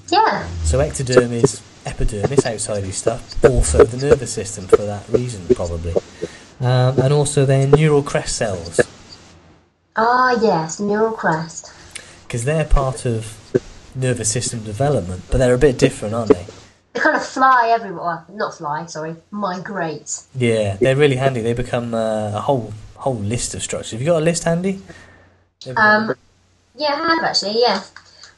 Yeah. 0.09 0.47
So 0.63 0.79
ectoderm 0.79 1.31
is 1.31 1.61
epidermis, 1.89 2.45
outside 2.45 2.83
outsidey 2.83 2.91
stuff, 2.93 3.43
also 3.45 3.83
the 3.83 3.97
nervous 4.07 4.31
system 4.33 4.67
for 4.67 4.77
that 4.77 5.07
reason, 5.09 5.41
probably. 5.55 5.93
Um, 6.61 6.99
and 6.99 7.13
also 7.13 7.45
then 7.45 7.71
neural 7.71 8.03
crest 8.03 8.35
cells, 8.35 8.79
Ah, 9.95 10.37
yes, 10.41 10.79
neural 10.79 11.11
crest. 11.11 11.71
because 12.23 12.45
they're 12.45 12.65
part 12.65 13.05
of 13.05 13.35
nervous 13.95 14.29
system 14.31 14.63
development, 14.63 15.23
but 15.31 15.37
they're 15.39 15.53
a 15.53 15.57
bit 15.57 15.77
different, 15.77 16.13
aren't 16.13 16.31
they? 16.33 16.45
They 16.93 16.99
kind 17.01 17.15
of 17.15 17.25
fly 17.25 17.71
everywhere. 17.73 18.23
Not 18.29 18.55
fly, 18.57 18.85
sorry. 18.87 19.15
Migrate. 19.31 20.21
Yeah, 20.35 20.77
they're 20.77 20.95
really 20.95 21.15
handy. 21.17 21.41
They 21.41 21.53
become 21.53 21.93
uh, 21.93 22.37
a 22.37 22.41
whole 22.41 22.73
whole 22.95 23.15
list 23.15 23.55
of 23.55 23.61
structures. 23.63 23.91
Have 23.91 24.01
you 24.01 24.07
got 24.07 24.21
a 24.21 24.25
list 24.25 24.43
handy? 24.43 24.81
Um, 25.75 26.13
yeah, 26.75 26.93
I 26.93 27.15
have 27.15 27.23
actually. 27.23 27.61
Yeah, 27.61 27.81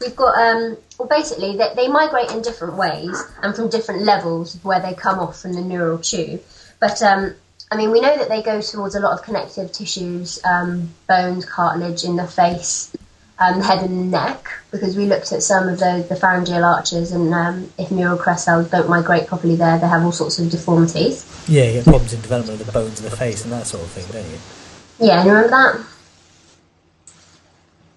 we've 0.01 0.15
got. 0.15 0.35
Um, 0.37 0.77
well, 0.99 1.07
basically, 1.07 1.57
they, 1.57 1.73
they 1.75 1.87
migrate 1.87 2.31
in 2.31 2.41
different 2.41 2.75
ways 2.75 3.23
and 3.41 3.55
from 3.55 3.69
different 3.69 4.03
levels 4.03 4.55
of 4.55 4.65
where 4.65 4.79
they 4.79 4.93
come 4.93 5.19
off 5.19 5.41
from 5.41 5.53
the 5.53 5.61
neural 5.61 5.97
tube. 5.97 6.41
But 6.79 7.01
um, 7.01 7.35
I 7.71 7.77
mean, 7.77 7.91
we 7.91 8.01
know 8.01 8.17
that 8.17 8.27
they 8.27 8.41
go 8.41 8.59
towards 8.59 8.95
a 8.95 8.99
lot 8.99 9.13
of 9.17 9.23
connective 9.23 9.71
tissues, 9.71 10.43
um, 10.43 10.89
bones, 11.07 11.45
cartilage 11.45 12.03
in 12.03 12.17
the 12.17 12.27
face, 12.27 12.93
um, 13.39 13.61
head 13.61 13.79
and 13.79 14.11
neck, 14.11 14.51
because 14.71 14.97
we 14.97 15.05
looked 15.05 15.31
at 15.31 15.41
some 15.41 15.69
of 15.69 15.79
those, 15.79 16.09
the 16.09 16.15
pharyngeal 16.17 16.65
arches, 16.65 17.13
and 17.13 17.33
um, 17.33 17.71
if 17.77 17.89
neural 17.89 18.17
crest 18.17 18.45
cells 18.45 18.69
don't 18.69 18.89
migrate 18.89 19.25
properly 19.27 19.55
there, 19.55 19.79
they 19.79 19.87
have 19.87 20.03
all 20.03 20.11
sorts 20.11 20.37
of 20.37 20.49
deformities. 20.51 21.25
Yeah, 21.47 21.63
you 21.63 21.73
get 21.73 21.85
problems 21.85 22.13
in 22.13 22.21
development 22.21 22.59
of 22.59 22.67
the 22.67 22.73
bones 22.73 22.99
of 22.99 23.09
the 23.09 23.15
face 23.15 23.43
and 23.43 23.53
that 23.53 23.65
sort 23.65 23.83
of 23.83 23.89
thing, 23.89 24.05
don't 24.11 24.29
you? 24.29 25.07
Yeah, 25.07 25.23
you 25.23 25.31
remember 25.31 25.49
that? 25.49 25.85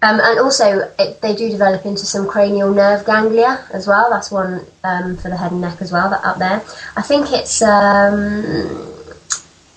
Um, 0.05 0.19
and 0.21 0.39
also, 0.39 0.91
it, 0.99 1.19
they 1.21 1.33
do 1.33 1.49
develop 1.49 1.83
into 1.83 2.05
some 2.05 2.27
cranial 2.27 2.71
nerve 2.71 3.03
ganglia 3.05 3.65
as 3.73 3.87
well. 3.87 4.07
That's 4.11 4.29
one 4.29 4.63
um, 4.83 5.17
for 5.17 5.29
the 5.29 5.37
head 5.37 5.51
and 5.51 5.61
neck 5.61 5.81
as 5.81 5.91
well, 5.91 6.11
that 6.11 6.23
up 6.23 6.37
there. 6.37 6.63
I 6.95 7.01
think 7.01 7.31
it's 7.31 7.63
um, 7.63 8.93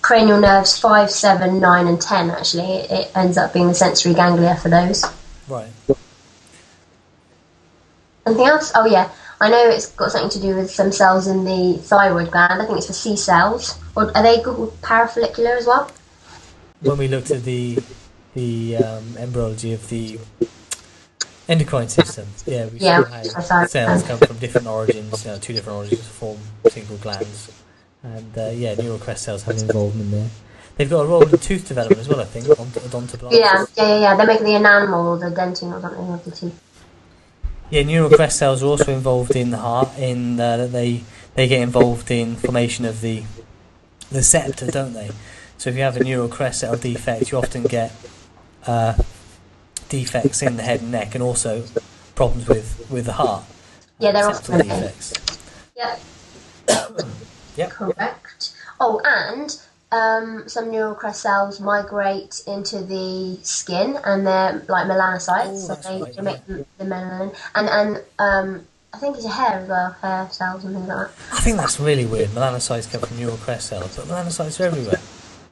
cranial 0.03 0.39
nerves 0.39 0.77
5, 0.77 1.09
7, 1.09 1.59
9, 1.59 1.87
and 1.87 1.99
10, 1.99 2.29
actually. 2.29 2.61
It 2.61 3.11
ends 3.15 3.39
up 3.39 3.53
being 3.53 3.69
the 3.69 3.73
sensory 3.73 4.13
ganglia 4.13 4.55
for 4.57 4.69
those. 4.69 5.03
Right. 5.47 5.69
Anything 8.27 8.45
else? 8.45 8.71
Oh, 8.75 8.85
yeah. 8.85 9.09
I 9.41 9.49
know 9.49 9.67
it's 9.69 9.89
got 9.93 10.11
something 10.11 10.29
to 10.29 10.47
do 10.47 10.55
with 10.55 10.69
some 10.69 10.91
cells 10.91 11.25
in 11.25 11.43
the 11.43 11.79
thyroid 11.81 12.29
gland. 12.29 12.61
I 12.61 12.67
think 12.67 12.77
it's 12.77 12.87
the 12.87 12.93
C 12.93 13.15
cells. 13.15 13.79
Or 13.95 14.15
are 14.15 14.21
they 14.21 14.43
called 14.43 14.79
parafollicular 14.81 15.57
as 15.57 15.65
well? 15.65 15.89
When 16.81 16.99
we 16.99 17.07
looked 17.07 17.31
at 17.31 17.43
the 17.43 17.79
the 18.39 18.77
um, 18.77 19.17
embryology 19.17 19.73
of 19.73 19.89
the 19.89 20.19
endocrine 21.47 21.89
system, 21.89 22.27
yeah, 22.45 22.67
we 22.67 22.79
Yeah, 22.79 23.03
saw 23.03 23.09
how 23.11 23.65
cells 23.65 24.03
come 24.03 24.19
from 24.19 24.37
different 24.37 24.67
origins, 24.67 25.25
you 25.25 25.31
know, 25.31 25.37
two 25.37 25.53
different 25.53 25.77
origins 25.77 25.99
to 25.99 26.13
form 26.21 26.39
single 26.65 26.97
glands, 26.97 27.51
and 28.03 28.37
uh, 28.37 28.49
yeah, 28.63 28.75
neural 28.75 28.99
crest 28.99 29.23
cells 29.23 29.43
have 29.43 29.57
an 29.57 29.63
involvement 29.63 30.11
there. 30.11 30.29
They've 30.77 30.89
got 30.89 31.01
a 31.01 31.07
role 31.07 31.27
in 31.27 31.37
tooth 31.39 31.67
development 31.67 31.99
as 31.99 32.07
well, 32.07 32.21
I 32.21 32.25
think, 32.25 32.45
ont- 32.59 32.73
odontoblasts. 32.87 33.33
Yeah, 33.33 33.65
yeah, 33.77 33.87
yeah, 33.87 33.99
yeah. 33.99 34.15
They 34.15 34.25
make 34.25 34.39
the 34.39 34.55
enamel 34.55 35.07
or 35.09 35.17
the 35.17 35.35
dentin 35.35 35.73
or 35.73 35.81
something 35.81 36.09
of 36.13 36.23
the 36.23 36.31
teeth. 36.31 36.57
Yeah, 37.69 37.83
neural 37.83 38.09
crest 38.09 38.39
cells 38.39 38.63
are 38.63 38.67
also 38.67 38.93
involved 38.93 39.35
in 39.35 39.49
the 39.51 39.57
heart. 39.57 39.89
In 39.97 40.39
uh, 40.39 40.57
that 40.57 40.71
they 40.71 41.03
they 41.35 41.47
get 41.47 41.61
involved 41.61 42.09
in 42.11 42.35
formation 42.35 42.85
of 42.85 43.01
the 43.01 43.23
the 44.09 44.23
septa, 44.23 44.67
don't 44.67 44.93
they? 44.93 45.11
So 45.57 45.69
if 45.69 45.75
you 45.75 45.81
have 45.81 45.97
a 45.97 45.99
neural 45.99 46.29
crest 46.29 46.61
cell 46.61 46.77
defect, 46.77 47.31
you 47.31 47.37
often 47.37 47.67
get 47.67 47.91
uh, 48.67 48.93
defects 49.89 50.41
in 50.41 50.57
the 50.57 50.63
head 50.63 50.81
and 50.81 50.91
neck, 50.91 51.15
and 51.15 51.23
also 51.23 51.63
problems 52.15 52.47
with 52.47 52.87
with 52.89 53.05
the 53.05 53.13
heart. 53.13 53.43
Yeah, 53.99 54.11
they're 54.11 54.27
often 54.29 54.59
defects. 54.59 55.13
Yeah, 55.75 55.97
Yep. 57.55 57.69
correct. 57.71 58.53
Oh, 58.79 59.01
and 59.03 59.59
um, 59.91 60.47
some 60.47 60.71
neural 60.71 60.95
crest 60.95 61.21
cells 61.21 61.59
migrate 61.59 62.41
into 62.47 62.81
the 62.81 63.37
skin, 63.43 63.97
and 64.05 64.25
they're 64.25 64.63
like 64.69 64.87
melanocytes, 64.87 65.69
Oh, 65.69 65.73
so 65.73 65.75
they, 65.75 66.01
right, 66.01 66.15
they 66.15 66.21
make 66.21 66.45
the 66.45 66.65
the 66.77 66.85
melanin. 66.85 67.35
And 67.55 67.67
and 67.69 68.03
um, 68.19 68.65
I 68.93 68.97
think 68.97 69.17
it's 69.17 69.25
a 69.25 69.29
hair 69.29 69.59
as 69.59 69.67
well, 69.69 69.91
hair 70.01 70.27
cells 70.31 70.63
and 70.63 70.75
things 70.75 70.87
like 70.87 70.97
that. 71.07 71.11
I 71.33 71.41
think 71.41 71.57
that's 71.57 71.79
really 71.79 72.05
weird. 72.05 72.29
Melanocytes 72.29 72.91
come 72.91 73.01
from 73.01 73.17
neural 73.17 73.37
crest 73.37 73.67
cells, 73.67 73.95
but 73.97 74.05
melanocytes 74.05 74.59
are 74.59 74.65
everywhere. 74.65 74.99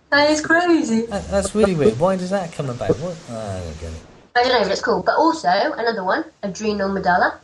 That 0.10 0.30
is 0.30 0.42
crazy. 0.42 1.06
That, 1.08 1.28
that's 1.28 1.54
really 1.54 1.76
weird. 1.76 2.00
Why 2.00 2.16
does 2.16 2.30
that 2.30 2.54
come 2.54 2.70
about? 2.70 2.98
What? 3.00 3.18
I 3.30 3.60
don't 3.60 3.80
get 3.82 3.92
it. 3.92 4.02
I 4.36 4.44
don't 4.44 4.52
know, 4.54 4.62
but 4.62 4.72
it's 4.72 4.82
cool. 4.82 5.04
But 5.04 5.16
also 5.16 5.50
another 5.50 6.04
one, 6.04 6.26
adrenal 6.44 6.90
medulla. 6.90 7.40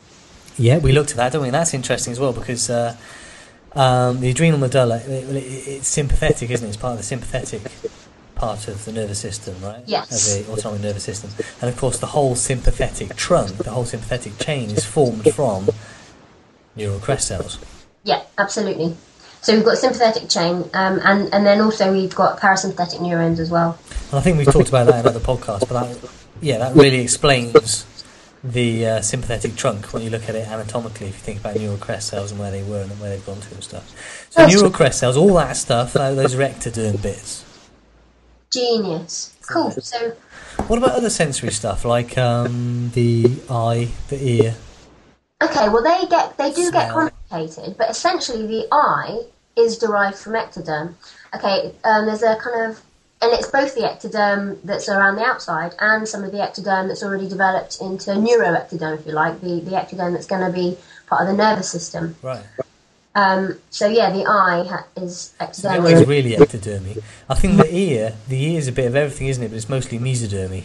Yeah, 0.58 0.78
we 0.78 0.92
looked 0.92 1.12
at 1.12 1.18
that, 1.18 1.34
don't 1.34 1.42
we? 1.42 1.48
And 1.48 1.56
that's 1.56 1.74
interesting 1.74 2.12
as 2.12 2.20
well 2.20 2.32
because 2.32 2.70
uh, 2.70 2.96
um, 3.74 4.20
the 4.20 4.30
adrenal 4.30 4.60
medulla, 4.60 4.98
it, 4.98 5.10
it, 5.10 5.68
it's 5.68 5.88
sympathetic, 5.88 6.52
isn't 6.52 6.66
it? 6.66 6.70
It's 6.70 6.78
part 6.78 6.94
of 6.94 7.00
the 7.00 7.04
sympathetic 7.04 7.64
part 8.36 8.68
of 8.68 8.86
the 8.86 8.92
nervous 8.92 9.20
system, 9.20 9.56
right? 9.62 9.84
Yes. 9.86 10.38
Of 10.38 10.46
the 10.46 10.52
autonomic 10.52 10.82
nervous 10.82 11.04
system. 11.04 11.32
And 11.62 11.70
of 11.70 11.78
course, 11.78 12.00
the 12.00 12.08
whole 12.08 12.36
sympathetic 12.36 13.16
trunk, 13.16 13.58
the 13.58 13.72
whole 13.72 13.86
sympathetic 13.86 14.38
chain 14.38 14.70
is 14.70 14.86
formed 14.86 15.34
from 15.34 15.70
neural 16.76 17.00
crest 17.00 17.28
cells. 17.28 17.60
Yeah, 18.04 18.22
absolutely. 18.38 18.96
So 19.44 19.54
we've 19.54 19.66
got 19.66 19.78
sympathetic 19.78 20.30
chain, 20.30 20.70
um, 20.74 21.02
and 21.04 21.34
and 21.34 21.46
then 21.46 21.60
also 21.60 21.92
we've 21.92 22.16
got 22.16 22.40
parasympathetic 22.40 23.02
neurons 23.02 23.42
as 23.42 23.50
well. 23.52 23.78
And 24.10 24.20
I 24.20 24.22
think 24.22 24.38
we've 24.38 24.48
talked 24.52 24.70
about 24.70 24.88
that 24.88 25.02
in 25.02 25.08
other 25.08 25.20
podcasts, 25.20 25.68
but 25.68 25.84
that, 25.84 26.12
yeah, 26.42 26.60
that 26.60 26.76
really 26.76 27.02
explains 27.02 27.86
the 28.42 28.86
uh, 28.86 29.02
sympathetic 29.02 29.56
trunk 29.58 29.92
when 29.94 30.02
you 30.02 30.10
look 30.10 30.30
at 30.30 30.36
it 30.36 30.48
anatomically. 30.48 31.08
If 31.08 31.16
you 31.16 31.20
think 31.20 31.40
about 31.42 31.58
neural 31.58 31.78
crest 31.78 32.08
cells 32.08 32.32
and 32.32 32.40
where 32.40 32.52
they 32.52 32.64
were 32.64 32.84
and 32.84 33.00
where 33.02 33.10
they've 33.10 33.26
gone 33.26 33.42
to 33.42 33.54
and 33.54 33.64
stuff. 33.64 34.28
So 34.30 34.42
Yes. 34.42 34.54
neural 34.54 34.72
crest 34.72 35.00
cells, 35.00 35.18
all 35.18 35.34
that 35.36 35.58
stuff, 35.58 35.94
those 35.94 36.36
are 36.36 36.40
ectoderm 36.40 37.02
bits. 37.02 37.44
Genius. 38.50 39.34
Cool. 39.50 39.72
So 39.72 40.14
What 40.68 40.78
about 40.78 40.92
other 40.92 41.10
sensory 41.10 41.52
stuff 41.52 41.84
like 41.84 42.18
um, 42.18 42.92
the 42.94 43.26
eye, 43.50 43.90
the 44.10 44.24
ear? 44.26 44.56
Okay, 45.42 45.68
well 45.68 45.84
they 45.84 46.08
get 46.08 46.38
they 46.38 46.54
do 46.54 46.72
get 46.72 46.92
complicated, 46.92 47.76
but 47.78 47.90
essentially 47.90 48.48
the 48.48 48.68
eye 48.72 49.26
is 49.56 49.78
derived 49.78 50.18
from 50.18 50.34
ectoderm. 50.34 50.96
Okay, 51.36 51.74
um, 51.84 52.06
there's 52.06 52.24
a 52.24 52.36
kind 52.38 52.72
of 52.72 52.82
and 53.24 53.32
it's 53.32 53.50
both 53.50 53.74
the 53.74 53.82
ectoderm 53.82 54.60
that's 54.64 54.90
around 54.90 55.16
the 55.16 55.24
outside 55.24 55.74
and 55.80 56.06
some 56.06 56.26
of 56.26 56.34
the 56.34 56.40
ectoderm 56.40 56.90
that's 56.90 57.04
already 57.04 57.30
developed 57.30 57.80
into 57.80 58.12
neuroectoderm, 58.12 59.00
if 59.00 59.06
you 59.06 59.14
like, 59.14 59.40
the, 59.40 59.62
the 59.62 59.72
ectoderm 59.72 60.12
that's 60.12 60.26
going 60.28 60.46
to 60.46 60.52
be 60.52 60.78
part 61.08 61.22
of 61.22 61.28
the 61.28 61.34
nervous 61.42 61.72
system. 61.72 62.18
Right. 62.22 62.44
Um, 63.16 63.60
so 63.70 63.88
yeah, 63.88 64.12
the 64.12 64.26
eye 64.26 64.66
ha- 64.68 64.88
is 64.98 65.34
So 65.54 65.70
the 65.70 65.70
eye 65.70 65.78
is 65.78 66.02
ectoderm. 66.02 66.08
really 66.08 66.32
ectodermy. 66.32 67.04
I 67.30 67.36
think 67.36 67.58
the 67.58 67.74
ear, 67.74 68.16
the 68.28 68.44
ear 68.44 68.58
is 68.60 68.68
a 68.68 68.74
bit 68.74 68.88
of 68.88 68.96
everything, 68.96 69.28
isn't 69.28 69.42
it? 69.42 69.50
But 69.50 69.56
it's 69.56 69.70
mostly 69.70 70.00
mesodermy. 70.00 70.64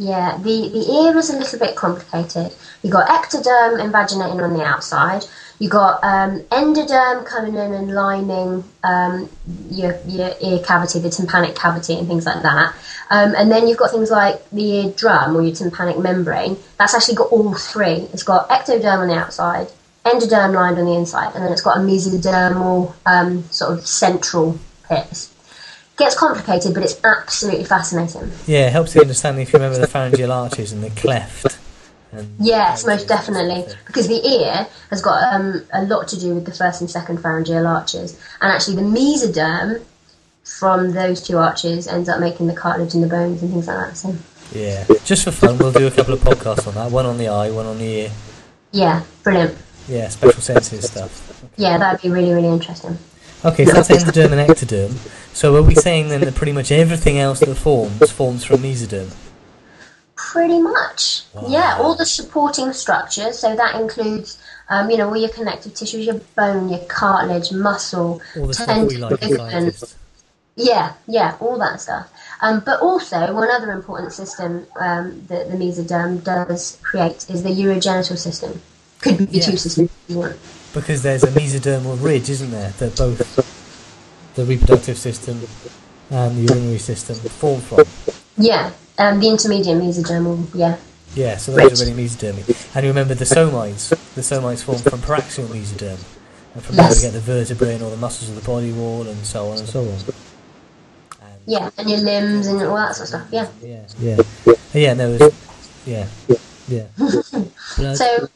Yeah, 0.00 0.36
the, 0.38 0.68
the 0.68 0.92
ear 0.92 1.18
is 1.18 1.28
a 1.28 1.36
little 1.36 1.58
bit 1.58 1.74
complicated. 1.74 2.52
You've 2.84 2.92
got 2.92 3.08
ectoderm 3.08 3.82
invaginating 3.82 4.40
on 4.40 4.52
the 4.52 4.62
outside. 4.62 5.24
You've 5.58 5.72
got 5.72 6.04
um, 6.04 6.40
endoderm 6.52 7.26
coming 7.26 7.54
in 7.54 7.72
and 7.74 7.92
lining 7.92 8.62
um, 8.84 9.28
your, 9.68 9.98
your 10.06 10.34
ear 10.40 10.60
cavity, 10.60 11.00
the 11.00 11.10
tympanic 11.10 11.56
cavity, 11.56 11.98
and 11.98 12.06
things 12.06 12.26
like 12.26 12.42
that. 12.42 12.76
Um, 13.10 13.34
and 13.36 13.50
then 13.50 13.66
you've 13.66 13.78
got 13.78 13.90
things 13.90 14.08
like 14.08 14.48
the 14.50 14.84
eardrum 14.84 15.36
or 15.36 15.42
your 15.42 15.56
tympanic 15.56 15.98
membrane. 15.98 16.56
That's 16.78 16.94
actually 16.94 17.16
got 17.16 17.32
all 17.32 17.54
three. 17.54 18.06
It's 18.12 18.22
got 18.22 18.48
ectoderm 18.50 19.00
on 19.00 19.08
the 19.08 19.16
outside, 19.16 19.66
endoderm 20.04 20.54
lined 20.54 20.78
on 20.78 20.84
the 20.84 20.94
inside, 20.94 21.34
and 21.34 21.42
then 21.42 21.50
it's 21.50 21.62
got 21.62 21.76
a 21.76 21.80
mesodermal 21.80 22.94
um, 23.04 23.42
sort 23.50 23.76
of 23.76 23.84
central 23.84 24.60
bit. 24.88 25.28
Gets 25.98 26.16
complicated, 26.16 26.74
but 26.74 26.82
it's 26.84 27.02
absolutely 27.04 27.64
fascinating. 27.64 28.30
Yeah, 28.46 28.66
it 28.68 28.72
helps 28.72 28.94
you 28.94 29.00
understand 29.00 29.38
if 29.40 29.52
you 29.52 29.58
remember 29.58 29.78
the 29.80 29.88
pharyngeal 29.88 30.30
arches 30.30 30.72
and 30.72 30.82
the 30.82 30.90
cleft. 30.90 31.58
And 32.12 32.36
Yes, 32.38 32.86
most 32.86 33.08
definitely. 33.08 33.64
Because 33.86 34.06
the 34.06 34.24
ear 34.26 34.66
has 34.90 35.02
got 35.02 35.32
um, 35.34 35.64
a 35.72 35.82
lot 35.84 36.06
to 36.08 36.18
do 36.20 36.34
with 36.34 36.44
the 36.44 36.52
first 36.52 36.80
and 36.80 36.88
second 36.90 37.20
pharyngeal 37.20 37.66
arches. 37.66 38.12
And 38.40 38.52
actually, 38.52 38.76
the 38.76 38.82
mesoderm 38.82 39.82
from 40.44 40.92
those 40.92 41.20
two 41.20 41.36
arches 41.36 41.86
ends 41.88 42.08
up 42.08 42.20
making 42.20 42.46
the 42.46 42.54
cartilage 42.54 42.94
and 42.94 43.02
the 43.02 43.08
bones 43.08 43.42
and 43.42 43.50
things 43.50 43.66
like 43.66 43.76
that. 43.88 43.96
So, 43.96 44.14
Yeah, 44.52 44.84
just 45.04 45.24
for 45.24 45.32
fun, 45.32 45.58
we'll 45.58 45.72
do 45.72 45.86
a 45.86 45.90
couple 45.90 46.14
of 46.14 46.20
podcasts 46.20 46.66
on 46.66 46.74
that. 46.74 46.90
One 46.90 47.06
on 47.06 47.18
the 47.18 47.28
eye, 47.28 47.50
one 47.50 47.66
on 47.66 47.78
the 47.78 47.84
ear. 47.84 48.10
yeah, 48.72 49.02
brilliant. 49.22 49.58
Yeah, 49.88 50.08
special 50.08 50.40
senses 50.40 50.86
stuff. 50.86 51.42
Yeah, 51.56 51.76
that'd 51.78 52.00
be 52.00 52.08
really, 52.10 52.32
really 52.32 52.48
interesting. 52.48 52.98
Okay, 53.44 53.64
so 53.64 53.72
that's 53.72 53.88
endoderm 53.88 54.32
and 54.32 54.48
ectoderm. 54.48 54.92
So 55.34 55.54
are 55.56 55.62
we 55.62 55.74
saying 55.74 56.08
then 56.08 56.22
that 56.22 56.34
pretty 56.34 56.52
much 56.52 56.72
everything 56.72 57.18
else 57.18 57.40
that 57.40 57.54
forms 57.54 58.10
forms 58.10 58.44
from 58.44 58.58
mesoderm? 58.58 59.14
Pretty 60.16 60.60
much. 60.60 61.22
Wow. 61.32 61.44
Yeah, 61.48 61.76
all 61.78 61.94
the 61.94 62.04
supporting 62.04 62.72
structures. 62.72 63.38
So 63.38 63.54
that 63.54 63.80
includes, 63.80 64.42
um, 64.68 64.90
you 64.90 64.96
know, 64.96 65.08
all 65.08 65.16
your 65.16 65.28
connective 65.28 65.74
tissues, 65.74 66.04
your 66.06 66.20
bone, 66.34 66.68
your 66.68 66.80
cartilage, 66.86 67.52
muscle, 67.52 68.20
All 68.36 68.46
the 68.48 68.54
stuff 68.54 68.66
that 68.66 68.86
we 68.88 68.96
like. 68.96 69.74
Yeah, 70.56 70.94
yeah, 71.06 71.36
all 71.38 71.56
that 71.58 71.80
stuff. 71.80 72.10
Um, 72.40 72.62
but 72.66 72.80
also, 72.80 73.32
one 73.32 73.48
other 73.48 73.70
important 73.70 74.12
system 74.12 74.66
um, 74.80 75.24
that 75.28 75.48
the 75.52 75.56
mesoderm 75.56 76.24
does 76.24 76.78
create 76.82 77.30
is 77.30 77.44
the 77.44 77.50
urogenital 77.50 78.18
system. 78.18 78.60
Could 79.00 79.18
be 79.18 79.38
Yeah. 79.38 79.44
two 79.44 79.56
systems 79.56 79.90
if 80.08 80.10
you 80.10 80.18
want. 80.18 80.36
Because 80.74 81.02
there's 81.02 81.24
a 81.24 81.28
mesodermal 81.28 82.02
ridge, 82.02 82.28
isn't 82.30 82.50
there, 82.50 82.70
that 82.78 82.96
both 82.96 84.34
the 84.34 84.44
reproductive 84.44 84.98
system 84.98 85.40
and 86.10 86.36
the 86.36 86.52
urinary 86.54 86.78
system 86.78 87.16
form 87.16 87.60
from. 87.60 87.84
Yeah, 88.36 88.72
um, 88.98 89.18
the 89.20 89.28
intermediate 89.28 89.76
mesodermal, 89.78 90.46
yeah. 90.54 90.76
Yeah, 91.14 91.36
so 91.36 91.52
those 91.52 91.82
are 91.82 91.86
really 91.86 92.04
mesodermy. 92.04 92.76
And 92.76 92.84
you 92.84 92.90
remember 92.90 93.14
the 93.14 93.24
somites. 93.24 93.88
The 94.14 94.20
somites 94.20 94.62
form 94.62 94.78
from 94.78 95.00
paraxial 95.00 95.46
mesoderm. 95.46 95.98
And 96.54 96.64
from 96.64 96.76
there 96.76 96.88
we 96.88 97.00
get 97.00 97.12
the 97.12 97.20
vertebrae 97.20 97.74
and 97.74 97.82
all 97.82 97.90
the 97.90 97.96
muscles 97.96 98.30
of 98.30 98.36
the 98.36 98.42
body 98.42 98.72
wall 98.72 99.06
and 99.06 99.24
so 99.24 99.48
on 99.48 99.58
and 99.58 99.68
so 99.68 99.80
on. 99.80 99.88
And 99.88 101.42
Yeah, 101.46 101.70
and 101.78 101.90
your 101.90 102.00
limbs 102.00 102.46
and 102.46 102.62
all 102.62 102.76
that 102.76 102.94
sort 102.94 103.02
of 103.02 103.08
stuff, 103.08 103.28
yeah. 103.30 103.48
Yeah, 103.62 103.86
yeah. 104.00 104.54
Yeah, 104.74 104.94
no, 104.94 105.12
it's, 105.12 105.86
yeah, 105.86 106.06
yeah. 106.68 106.86
So, 107.94 108.28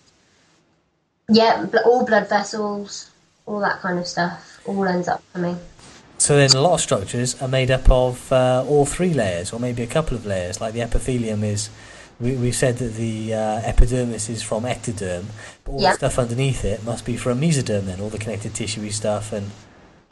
yeah, 1.33 1.65
bl- 1.65 1.79
all 1.85 2.05
blood 2.05 2.29
vessels, 2.29 3.11
all 3.47 3.61
that 3.61 3.81
kind 3.81 3.99
of 3.99 4.07
stuff, 4.07 4.61
all 4.67 4.87
ends 4.87 5.09
up 5.09 5.23
coming. 5.33 5.59
So 6.19 6.37
then, 6.37 6.51
a 6.51 6.61
lot 6.61 6.75
of 6.75 6.81
structures 6.81 7.41
are 7.43 7.49
made 7.49 7.71
up 7.71 7.91
of 7.91 8.31
uh, 8.33 8.65
all 8.69 8.87
three 8.87 9.13
layers, 9.13 9.53
or 9.53 9.59
maybe 9.59 9.83
a 9.83 9.87
couple 9.89 10.17
of 10.17 10.25
layers. 10.25 10.61
Like 10.61 10.73
the 10.73 10.83
epithelium 10.83 11.43
is, 11.43 11.69
we 12.21 12.37
we 12.37 12.53
said 12.53 12.79
that 12.79 12.95
the 12.95 13.35
uh, 13.35 13.61
epidermis 13.65 14.29
is 14.29 14.41
from 14.43 14.63
ectoderm, 14.65 15.25
but 15.65 15.73
all 15.73 15.81
Yeah. 15.83 15.91
the 15.93 15.97
stuff 15.97 16.19
underneath 16.21 16.65
it 16.65 16.85
must 16.85 17.05
be 17.05 17.17
from 17.17 17.41
mesoderm. 17.41 17.87
Then 17.87 18.01
all 18.01 18.09
the 18.11 18.19
connective 18.19 18.55
tissue 18.55 18.89
stuff 18.91 19.33
and 19.33 19.51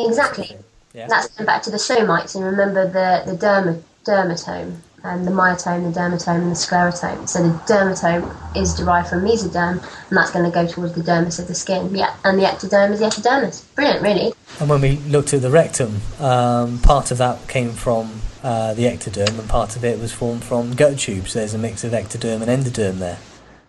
Exactly. 0.01 0.57
yeah, 0.95 1.07
That's 1.09 1.29
going 1.29 1.47
back 1.47 1.63
to 1.63 1.71
the 1.71 1.77
somites, 1.77 2.35
and 2.35 2.45
remember 2.45 2.87
the 2.87 3.31
the 3.31 3.37
derma, 3.39 3.81
dermatome, 4.05 4.77
and 5.05 5.27
the 5.27 5.31
myotome, 5.31 5.93
the 5.93 5.99
dermatome, 5.99 6.43
and 6.43 6.51
the 6.51 6.57
sclerotome. 6.57 7.29
So 7.29 7.43
the 7.43 7.55
dermatome 7.65 8.57
is 8.57 8.75
derived 8.75 9.09
from 9.09 9.23
mesoderm, 9.23 9.83
and 10.09 10.17
that's 10.17 10.31
going 10.31 10.45
to 10.45 10.51
go 10.51 10.67
towards 10.67 10.95
the 10.95 11.03
dermis 11.03 11.39
of 11.39 11.49
the 11.49 11.55
skin. 11.55 11.95
Yeah, 11.95 12.15
and 12.25 12.39
the 12.39 12.45
ectoderm 12.45 12.93
is 12.93 13.01
the 13.01 13.07
epidermis. 13.07 13.63
Brilliant, 13.75 14.03
really. 14.03 14.33
And 14.59 14.69
when 14.69 14.81
we 14.81 14.97
looked 14.97 15.33
at 15.33 15.43
the 15.43 15.51
rectum, 15.51 16.01
um, 16.19 16.79
part 16.81 17.11
of 17.11 17.19
that 17.19 17.49
came 17.49 17.73
from 17.73 18.21
uh, 18.43 18.75
the 18.75 18.85
ectoderm, 18.85 19.39
and 19.39 19.49
part 19.49 19.77
of 19.77 19.85
it 19.85 19.99
was 19.99 20.13
formed 20.13 20.45
from 20.45 20.75
gut 20.75 20.99
tubes. 20.99 21.35
There's 21.35 21.55
a 21.55 21.59
mix 21.59 21.85
of 21.85 21.93
ectoderm 21.93 22.43
and 22.43 22.65
endoderm 22.65 22.99
there. 22.99 23.19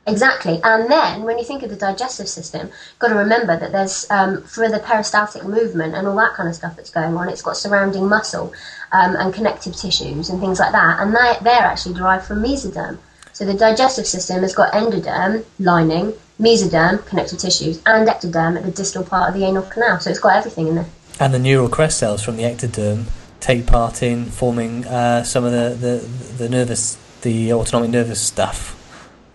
Exactly. 0.07 0.59
And 0.63 0.89
then 0.89 1.23
when 1.23 1.37
you 1.37 1.43
think 1.43 1.61
of 1.61 1.69
the 1.69 1.75
digestive 1.75 2.27
system, 2.27 2.67
you've 2.67 2.99
got 2.99 3.09
to 3.09 3.15
remember 3.15 3.57
that 3.59 3.71
there's 3.71 4.09
um, 4.09 4.41
for 4.43 4.67
the 4.67 4.79
peristaltic 4.79 5.43
movement 5.43 5.93
and 5.93 6.07
all 6.07 6.15
that 6.15 6.33
kind 6.33 6.49
of 6.49 6.55
stuff 6.55 6.75
that's 6.75 6.89
going 6.89 7.15
on, 7.15 7.29
it's 7.29 7.43
got 7.43 7.55
surrounding 7.55 8.09
muscle 8.09 8.51
um, 8.91 9.15
and 9.15 9.33
connective 9.33 9.75
tissues 9.75 10.29
and 10.29 10.39
things 10.39 10.59
like 10.59 10.71
that, 10.71 10.99
and 10.99 11.13
they, 11.13 11.33
they're 11.43 11.61
actually 11.61 11.93
derived 11.93 12.25
from 12.25 12.41
mesoderm. 12.41 12.97
So 13.33 13.45
the 13.45 13.53
digestive 13.53 14.07
system 14.07 14.41
has 14.41 14.55
got 14.55 14.73
endoderm 14.73 15.45
lining, 15.59 16.13
mesoderm 16.39 17.05
connective 17.05 17.37
tissues, 17.37 17.81
and 17.85 18.07
ectoderm 18.07 18.57
at 18.57 18.65
the 18.65 18.71
distal 18.71 19.03
part 19.03 19.29
of 19.29 19.39
the 19.39 19.45
anal 19.45 19.63
canal. 19.63 19.99
So 19.99 20.09
it's 20.09 20.19
got 20.19 20.35
everything 20.35 20.67
in 20.67 20.75
there. 20.75 20.87
And 21.19 21.33
the 21.33 21.39
neural 21.39 21.69
crest 21.69 21.99
cells 21.99 22.23
from 22.23 22.37
the 22.37 22.43
ectoderm 22.43 23.05
take 23.39 23.67
part 23.67 24.01
in 24.01 24.25
forming 24.25 24.85
uh, 24.85 25.23
some 25.23 25.45
of 25.45 25.51
the, 25.51 25.75
the, 25.79 25.97
the 26.37 26.49
nervous, 26.49 26.97
the 27.21 27.53
autonomic 27.53 27.91
nervous 27.91 28.19
stuff 28.19 28.80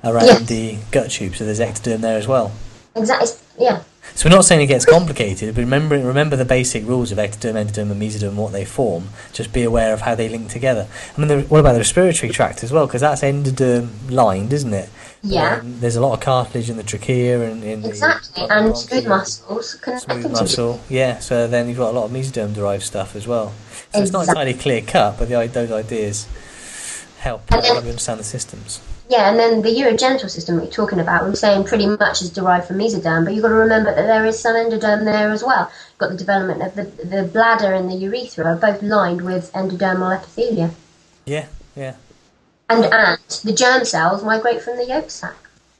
around 0.06 0.46
the 0.46 0.78
gut 0.90 1.10
tube. 1.10 1.34
So 1.36 1.44
there's 1.44 1.60
ectoderm 1.60 2.00
there 2.00 2.18
as 2.18 2.28
well. 2.28 2.52
Exactly. 2.94 3.28
Yeah. 3.58 3.82
So 4.14 4.28
we're 4.28 4.34
not 4.34 4.46
saying 4.46 4.62
it 4.62 4.66
gets 4.68 4.86
complicated, 4.86 5.54
but 5.54 5.60
remember 5.60 5.98
remember 5.98 6.36
the 6.36 6.44
basic 6.46 6.86
rules 6.86 7.12
of 7.12 7.18
ectoderm, 7.18 7.54
endoderm, 7.54 7.90
and 7.90 8.00
mesoderm, 8.00 8.34
what 8.34 8.52
they 8.52 8.64
form. 8.64 9.08
Just 9.34 9.52
be 9.52 9.62
aware 9.62 9.92
of 9.92 10.00
how 10.02 10.14
they 10.14 10.28
link 10.28 10.48
together. 10.48 10.88
I 11.14 11.20
mean, 11.20 11.28
the, 11.28 11.42
what 11.42 11.60
about 11.60 11.72
the 11.72 11.80
respiratory 11.80 12.32
tract 12.32 12.64
as 12.64 12.72
well? 12.72 12.86
Because 12.86 13.02
that's 13.02 13.20
endoderm 13.20 14.10
lined, 14.10 14.54
isn't 14.54 14.72
it? 14.72 14.88
Yeah. 15.22 15.56
Um, 15.56 15.80
there's 15.80 15.96
a 15.96 16.00
lot 16.00 16.14
of 16.14 16.20
cartilage 16.20 16.70
in 16.70 16.76
the 16.76 16.82
trachea 16.82 17.42
and 17.42 17.62
in 17.62 17.84
Exactly. 17.84 18.46
the 18.46 18.52
And 18.54 18.78
smooth 18.78 19.06
muscles 19.06 19.78
Smooth 19.80 20.30
muscle, 20.30 20.80
yeah. 20.88 21.18
So 21.18 21.46
then 21.46 21.68
you've 21.68 21.78
got 21.78 21.90
a 21.90 21.98
lot 21.98 22.04
of 22.04 22.10
mesoderm 22.10 22.54
derived 22.54 22.84
stuff 22.84 23.16
as 23.16 23.26
well. 23.26 23.52
So 23.92 24.00
it's 24.00 24.12
not 24.12 24.28
entirely 24.28 24.54
clear 24.54 24.80
cut, 24.80 25.18
but 25.18 25.28
the, 25.28 25.46
those 25.48 25.72
ideas 25.72 26.26
help 27.18 27.42
you 27.50 27.58
understand 27.58 28.20
the 28.20 28.24
systems. 28.24 28.80
Yeah, 29.08 29.30
and 29.30 29.38
then 29.38 29.62
the 29.62 29.68
urogenital 29.68 30.28
system 30.28 30.56
you're 30.56 30.66
talking 30.66 30.98
about, 30.98 31.24
we're 31.24 31.36
saying 31.36 31.64
pretty 31.64 31.86
much 31.86 32.22
is 32.22 32.30
derived 32.30 32.66
from 32.66 32.78
mesoderm, 32.78 33.24
but 33.24 33.34
you've 33.34 33.42
got 33.42 33.50
to 33.50 33.54
remember 33.54 33.94
that 33.94 34.06
there 34.06 34.26
is 34.26 34.38
some 34.38 34.56
endoderm 34.56 35.04
there 35.04 35.30
as 35.30 35.44
well. 35.44 35.70
You've 35.90 35.98
got 35.98 36.10
the 36.10 36.16
development 36.16 36.62
of 36.62 36.74
the, 36.74 36.84
the 37.04 37.22
bladder 37.22 37.72
and 37.72 37.88
the 37.88 37.94
urethra 37.94 38.44
are 38.46 38.56
both 38.56 38.82
lined 38.82 39.22
with 39.22 39.52
endodermal 39.52 40.20
epithelia. 40.20 40.72
Yeah, 41.24 41.46
yeah. 41.76 41.94
And, 42.68 42.84
and 42.84 43.20
the 43.44 43.52
germ 43.52 43.84
cells 43.84 44.24
migrate 44.24 44.60
from 44.60 44.76
the 44.76 44.86
yolk 44.86 45.10
sac. 45.10 45.36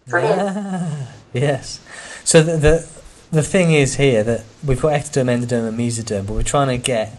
Brilliant. 0.07 0.41
Ah, 0.41 1.09
yes. 1.33 1.81
So 2.23 2.43
the, 2.43 2.57
the 2.57 2.89
the 3.31 3.43
thing 3.43 3.73
is 3.73 3.97
here 3.97 4.23
that 4.23 4.45
we've 4.65 4.81
got 4.81 4.93
ectoderm, 4.93 5.27
endoderm, 5.27 5.69
and 5.69 5.79
mesoderm, 5.79 6.27
but 6.27 6.35
we're 6.35 6.43
trying 6.43 6.69
to 6.69 6.79
get 6.79 7.19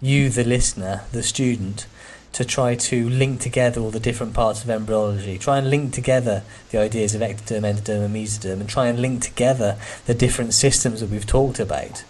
you, 0.00 0.30
the 0.30 0.44
listener, 0.44 1.02
the 1.12 1.22
student, 1.22 1.86
to 2.32 2.44
try 2.44 2.74
to 2.74 3.08
link 3.08 3.40
together 3.40 3.80
all 3.80 3.90
the 3.90 4.00
different 4.00 4.34
parts 4.34 4.62
of 4.62 4.70
embryology. 4.70 5.38
Try 5.38 5.58
and 5.58 5.70
link 5.70 5.92
together 5.92 6.42
the 6.70 6.78
ideas 6.78 7.14
of 7.14 7.20
ectoderm, 7.20 7.62
endoderm, 7.62 8.04
and 8.04 8.14
mesoderm, 8.14 8.60
and 8.60 8.68
try 8.68 8.86
and 8.86 9.00
link 9.00 9.22
together 9.22 9.76
the 10.06 10.14
different 10.14 10.54
systems 10.54 11.00
that 11.00 11.10
we've 11.10 11.26
talked 11.26 11.58
about, 11.58 12.04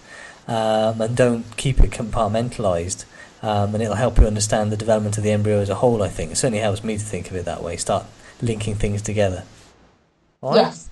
um, 0.47 1.01
and 1.01 1.17
don't 1.17 1.57
keep 1.57 1.81
it 1.81 1.91
compartmentalized. 1.91 3.05
Um, 3.41 3.73
and 3.73 3.83
it'll 3.83 3.95
help 3.95 4.19
you 4.19 4.27
understand 4.27 4.73
the 4.73 4.77
development 4.77 5.17
of 5.17 5.23
the 5.23 5.31
embryo 5.31 5.61
as 5.61 5.71
a 5.71 5.77
whole. 5.77 6.03
I 6.03 6.09
think 6.09 6.33
it 6.33 6.37
certainly 6.37 6.59
helps 6.59 6.83
me 6.83 6.99
to 6.99 7.05
think 7.05 7.31
of 7.31 7.37
it 7.37 7.45
that 7.45 7.63
way. 7.63 7.77
Start 7.77 8.05
linking 8.43 8.75
things 8.75 9.01
together. 9.01 9.45
Right? 10.43 10.57
Yes. 10.57 10.91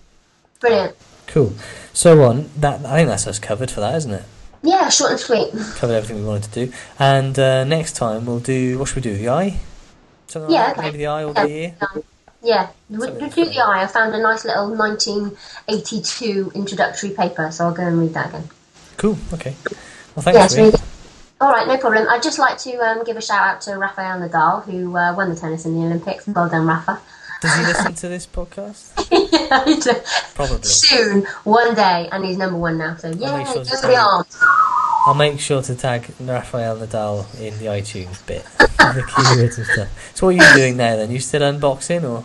Brilliant. 0.60 0.96
Cool. 1.26 1.54
So 1.92 2.22
on 2.22 2.50
that, 2.56 2.84
I 2.86 2.98
think 2.98 3.08
that's 3.08 3.26
us 3.26 3.40
covered 3.40 3.70
for 3.70 3.80
that, 3.80 3.96
isn't 3.96 4.12
it? 4.12 4.24
Yeah, 4.66 4.88
short 4.88 5.12
and 5.12 5.20
sweet. 5.20 5.50
Covered 5.76 5.94
everything 5.94 6.18
we 6.22 6.24
wanted 6.28 6.50
to 6.52 6.66
do. 6.66 6.72
And 6.98 7.38
uh, 7.38 7.64
next 7.64 7.92
time 7.96 8.26
we'll 8.26 8.40
do 8.40 8.78
what 8.78 8.88
should 8.88 8.96
we 8.96 9.02
do? 9.02 9.16
The 9.16 9.28
eye? 9.28 9.60
Something 10.26 10.50
Yeah, 10.50 10.62
like 10.68 10.78
okay. 10.78 10.86
Maybe 10.86 10.98
the 10.98 11.06
eye 11.06 11.24
or 11.24 11.32
Yeah. 11.34 11.44
the 11.46 11.52
ear? 11.52 11.74
Yeah, 12.42 12.68
we 12.90 12.98
Something 13.00 13.22
we 13.22 13.30
do 13.30 13.44
the 13.46 13.60
eye. 13.60 13.82
I 13.82 13.86
found 13.86 14.14
a 14.14 14.20
nice 14.20 14.44
little 14.44 14.74
1982 14.74 16.52
introductory 16.54 17.10
paper, 17.10 17.50
so 17.50 17.64
I'll 17.66 17.72
go 17.74 17.82
and 17.84 17.98
read 18.00 18.14
that 18.14 18.28
again. 18.28 18.48
Cool. 18.96 19.16
Okay. 19.34 19.54
Well, 20.14 20.22
thanks, 20.22 20.56
Ree. 20.56 20.64
really. 20.64 20.78
All 21.40 21.52
right, 21.52 21.66
no 21.68 21.76
problem. 21.76 22.06
I'd 22.08 22.22
just 22.22 22.38
like 22.38 22.56
to 22.58 22.72
um, 22.78 23.04
give 23.04 23.16
a 23.16 23.20
shout 23.22 23.40
out 23.42 23.60
to 23.62 23.76
Rafael 23.76 24.18
Nadal, 24.20 24.64
who 24.64 24.96
uh, 24.96 25.14
won 25.14 25.28
the 25.28 25.36
tennis 25.36 25.66
in 25.66 25.74
the 25.78 25.84
Olympics. 25.86 26.26
Well 26.26 26.48
done, 26.48 26.66
Rafa. 26.66 27.00
Does 27.40 27.54
he 27.54 27.62
listen 27.62 27.94
to 27.94 28.08
this 28.08 28.26
podcast? 28.26 28.92
yeah, 29.50 29.64
he 29.64 29.76
does. 29.80 30.32
Probably. 30.34 30.62
Soon, 30.62 31.24
one 31.44 31.74
day, 31.74 32.08
and 32.10 32.24
he's 32.24 32.38
number 32.38 32.56
one 32.58 32.78
now. 32.78 32.96
So 32.96 33.10
yeah, 33.10 33.44
sure 33.44 33.64
go 33.64 33.88
the 33.88 33.96
arms. 33.96 34.36
I'll 35.06 35.14
make 35.14 35.38
sure 35.38 35.62
to 35.62 35.74
tag 35.76 36.10
Rafael 36.18 36.76
Nadal 36.78 37.32
in 37.40 37.56
the 37.58 37.66
iTunes 37.66 38.26
bit. 38.26 38.42
the 38.58 39.02
keywords 39.08 39.58
and 39.58 39.66
stuff. 39.66 40.16
So 40.16 40.26
what 40.26 40.34
are 40.34 40.38
you 40.48 40.54
doing 40.56 40.76
now 40.76 40.96
then? 40.96 41.10
You 41.10 41.20
still 41.20 41.42
unboxing 41.42 42.02
or 42.02 42.24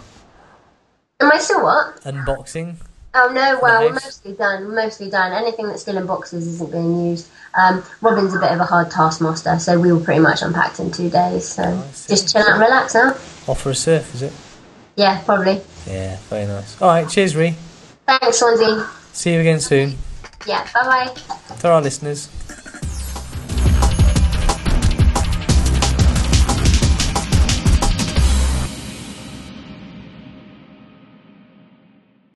Am 1.19 1.31
I 1.31 1.37
still 1.37 1.63
what? 1.63 1.97
unboxing? 2.01 2.77
Oh 3.13 3.29
no, 3.33 3.59
well, 3.61 3.81
we're 3.83 3.93
mostly 3.93 4.33
done. 4.33 4.63
We're 4.65 4.75
mostly 4.75 5.09
done. 5.09 5.33
Anything 5.33 5.67
that's 5.67 5.81
still 5.81 5.97
in 5.97 6.07
boxes 6.07 6.47
isn't 6.47 6.71
being 6.71 7.09
used. 7.09 7.27
Um, 7.61 7.83
Robin's 8.01 8.33
a 8.33 8.39
bit 8.39 8.51
of 8.51 8.59
a 8.61 8.63
hard 8.63 8.89
taskmaster, 8.89 9.59
so 9.59 9.77
we 9.79 9.91
were 9.91 9.99
pretty 9.99 10.21
much 10.21 10.41
unpacked 10.41 10.79
in 10.79 10.89
two 10.91 11.09
days. 11.09 11.47
So 11.47 11.63
Oh, 11.63 11.91
just 12.07 12.31
chill 12.31 12.41
out 12.41 12.51
and 12.51 12.61
relax 12.61 12.95
now. 12.95 13.09
Off 13.47 13.61
for 13.61 13.69
a 13.71 13.75
surf, 13.75 14.15
is 14.15 14.21
it? 14.23 14.33
Yeah, 15.01 15.19
probably. 15.23 15.59
Yeah, 15.87 16.17
very 16.29 16.45
nice. 16.45 16.79
Alright, 16.79 17.09
cheers 17.09 17.35
Ree. 17.35 17.55
Thanks, 18.05 18.37
Swansea. 18.37 18.87
See 19.13 19.33
you 19.33 19.39
again 19.39 19.59
soon. 19.59 19.97
Yeah, 20.45 20.67
bye 20.75 21.07
bye. 21.07 21.55
To 21.59 21.69
our 21.71 21.81
listeners. 21.81 22.29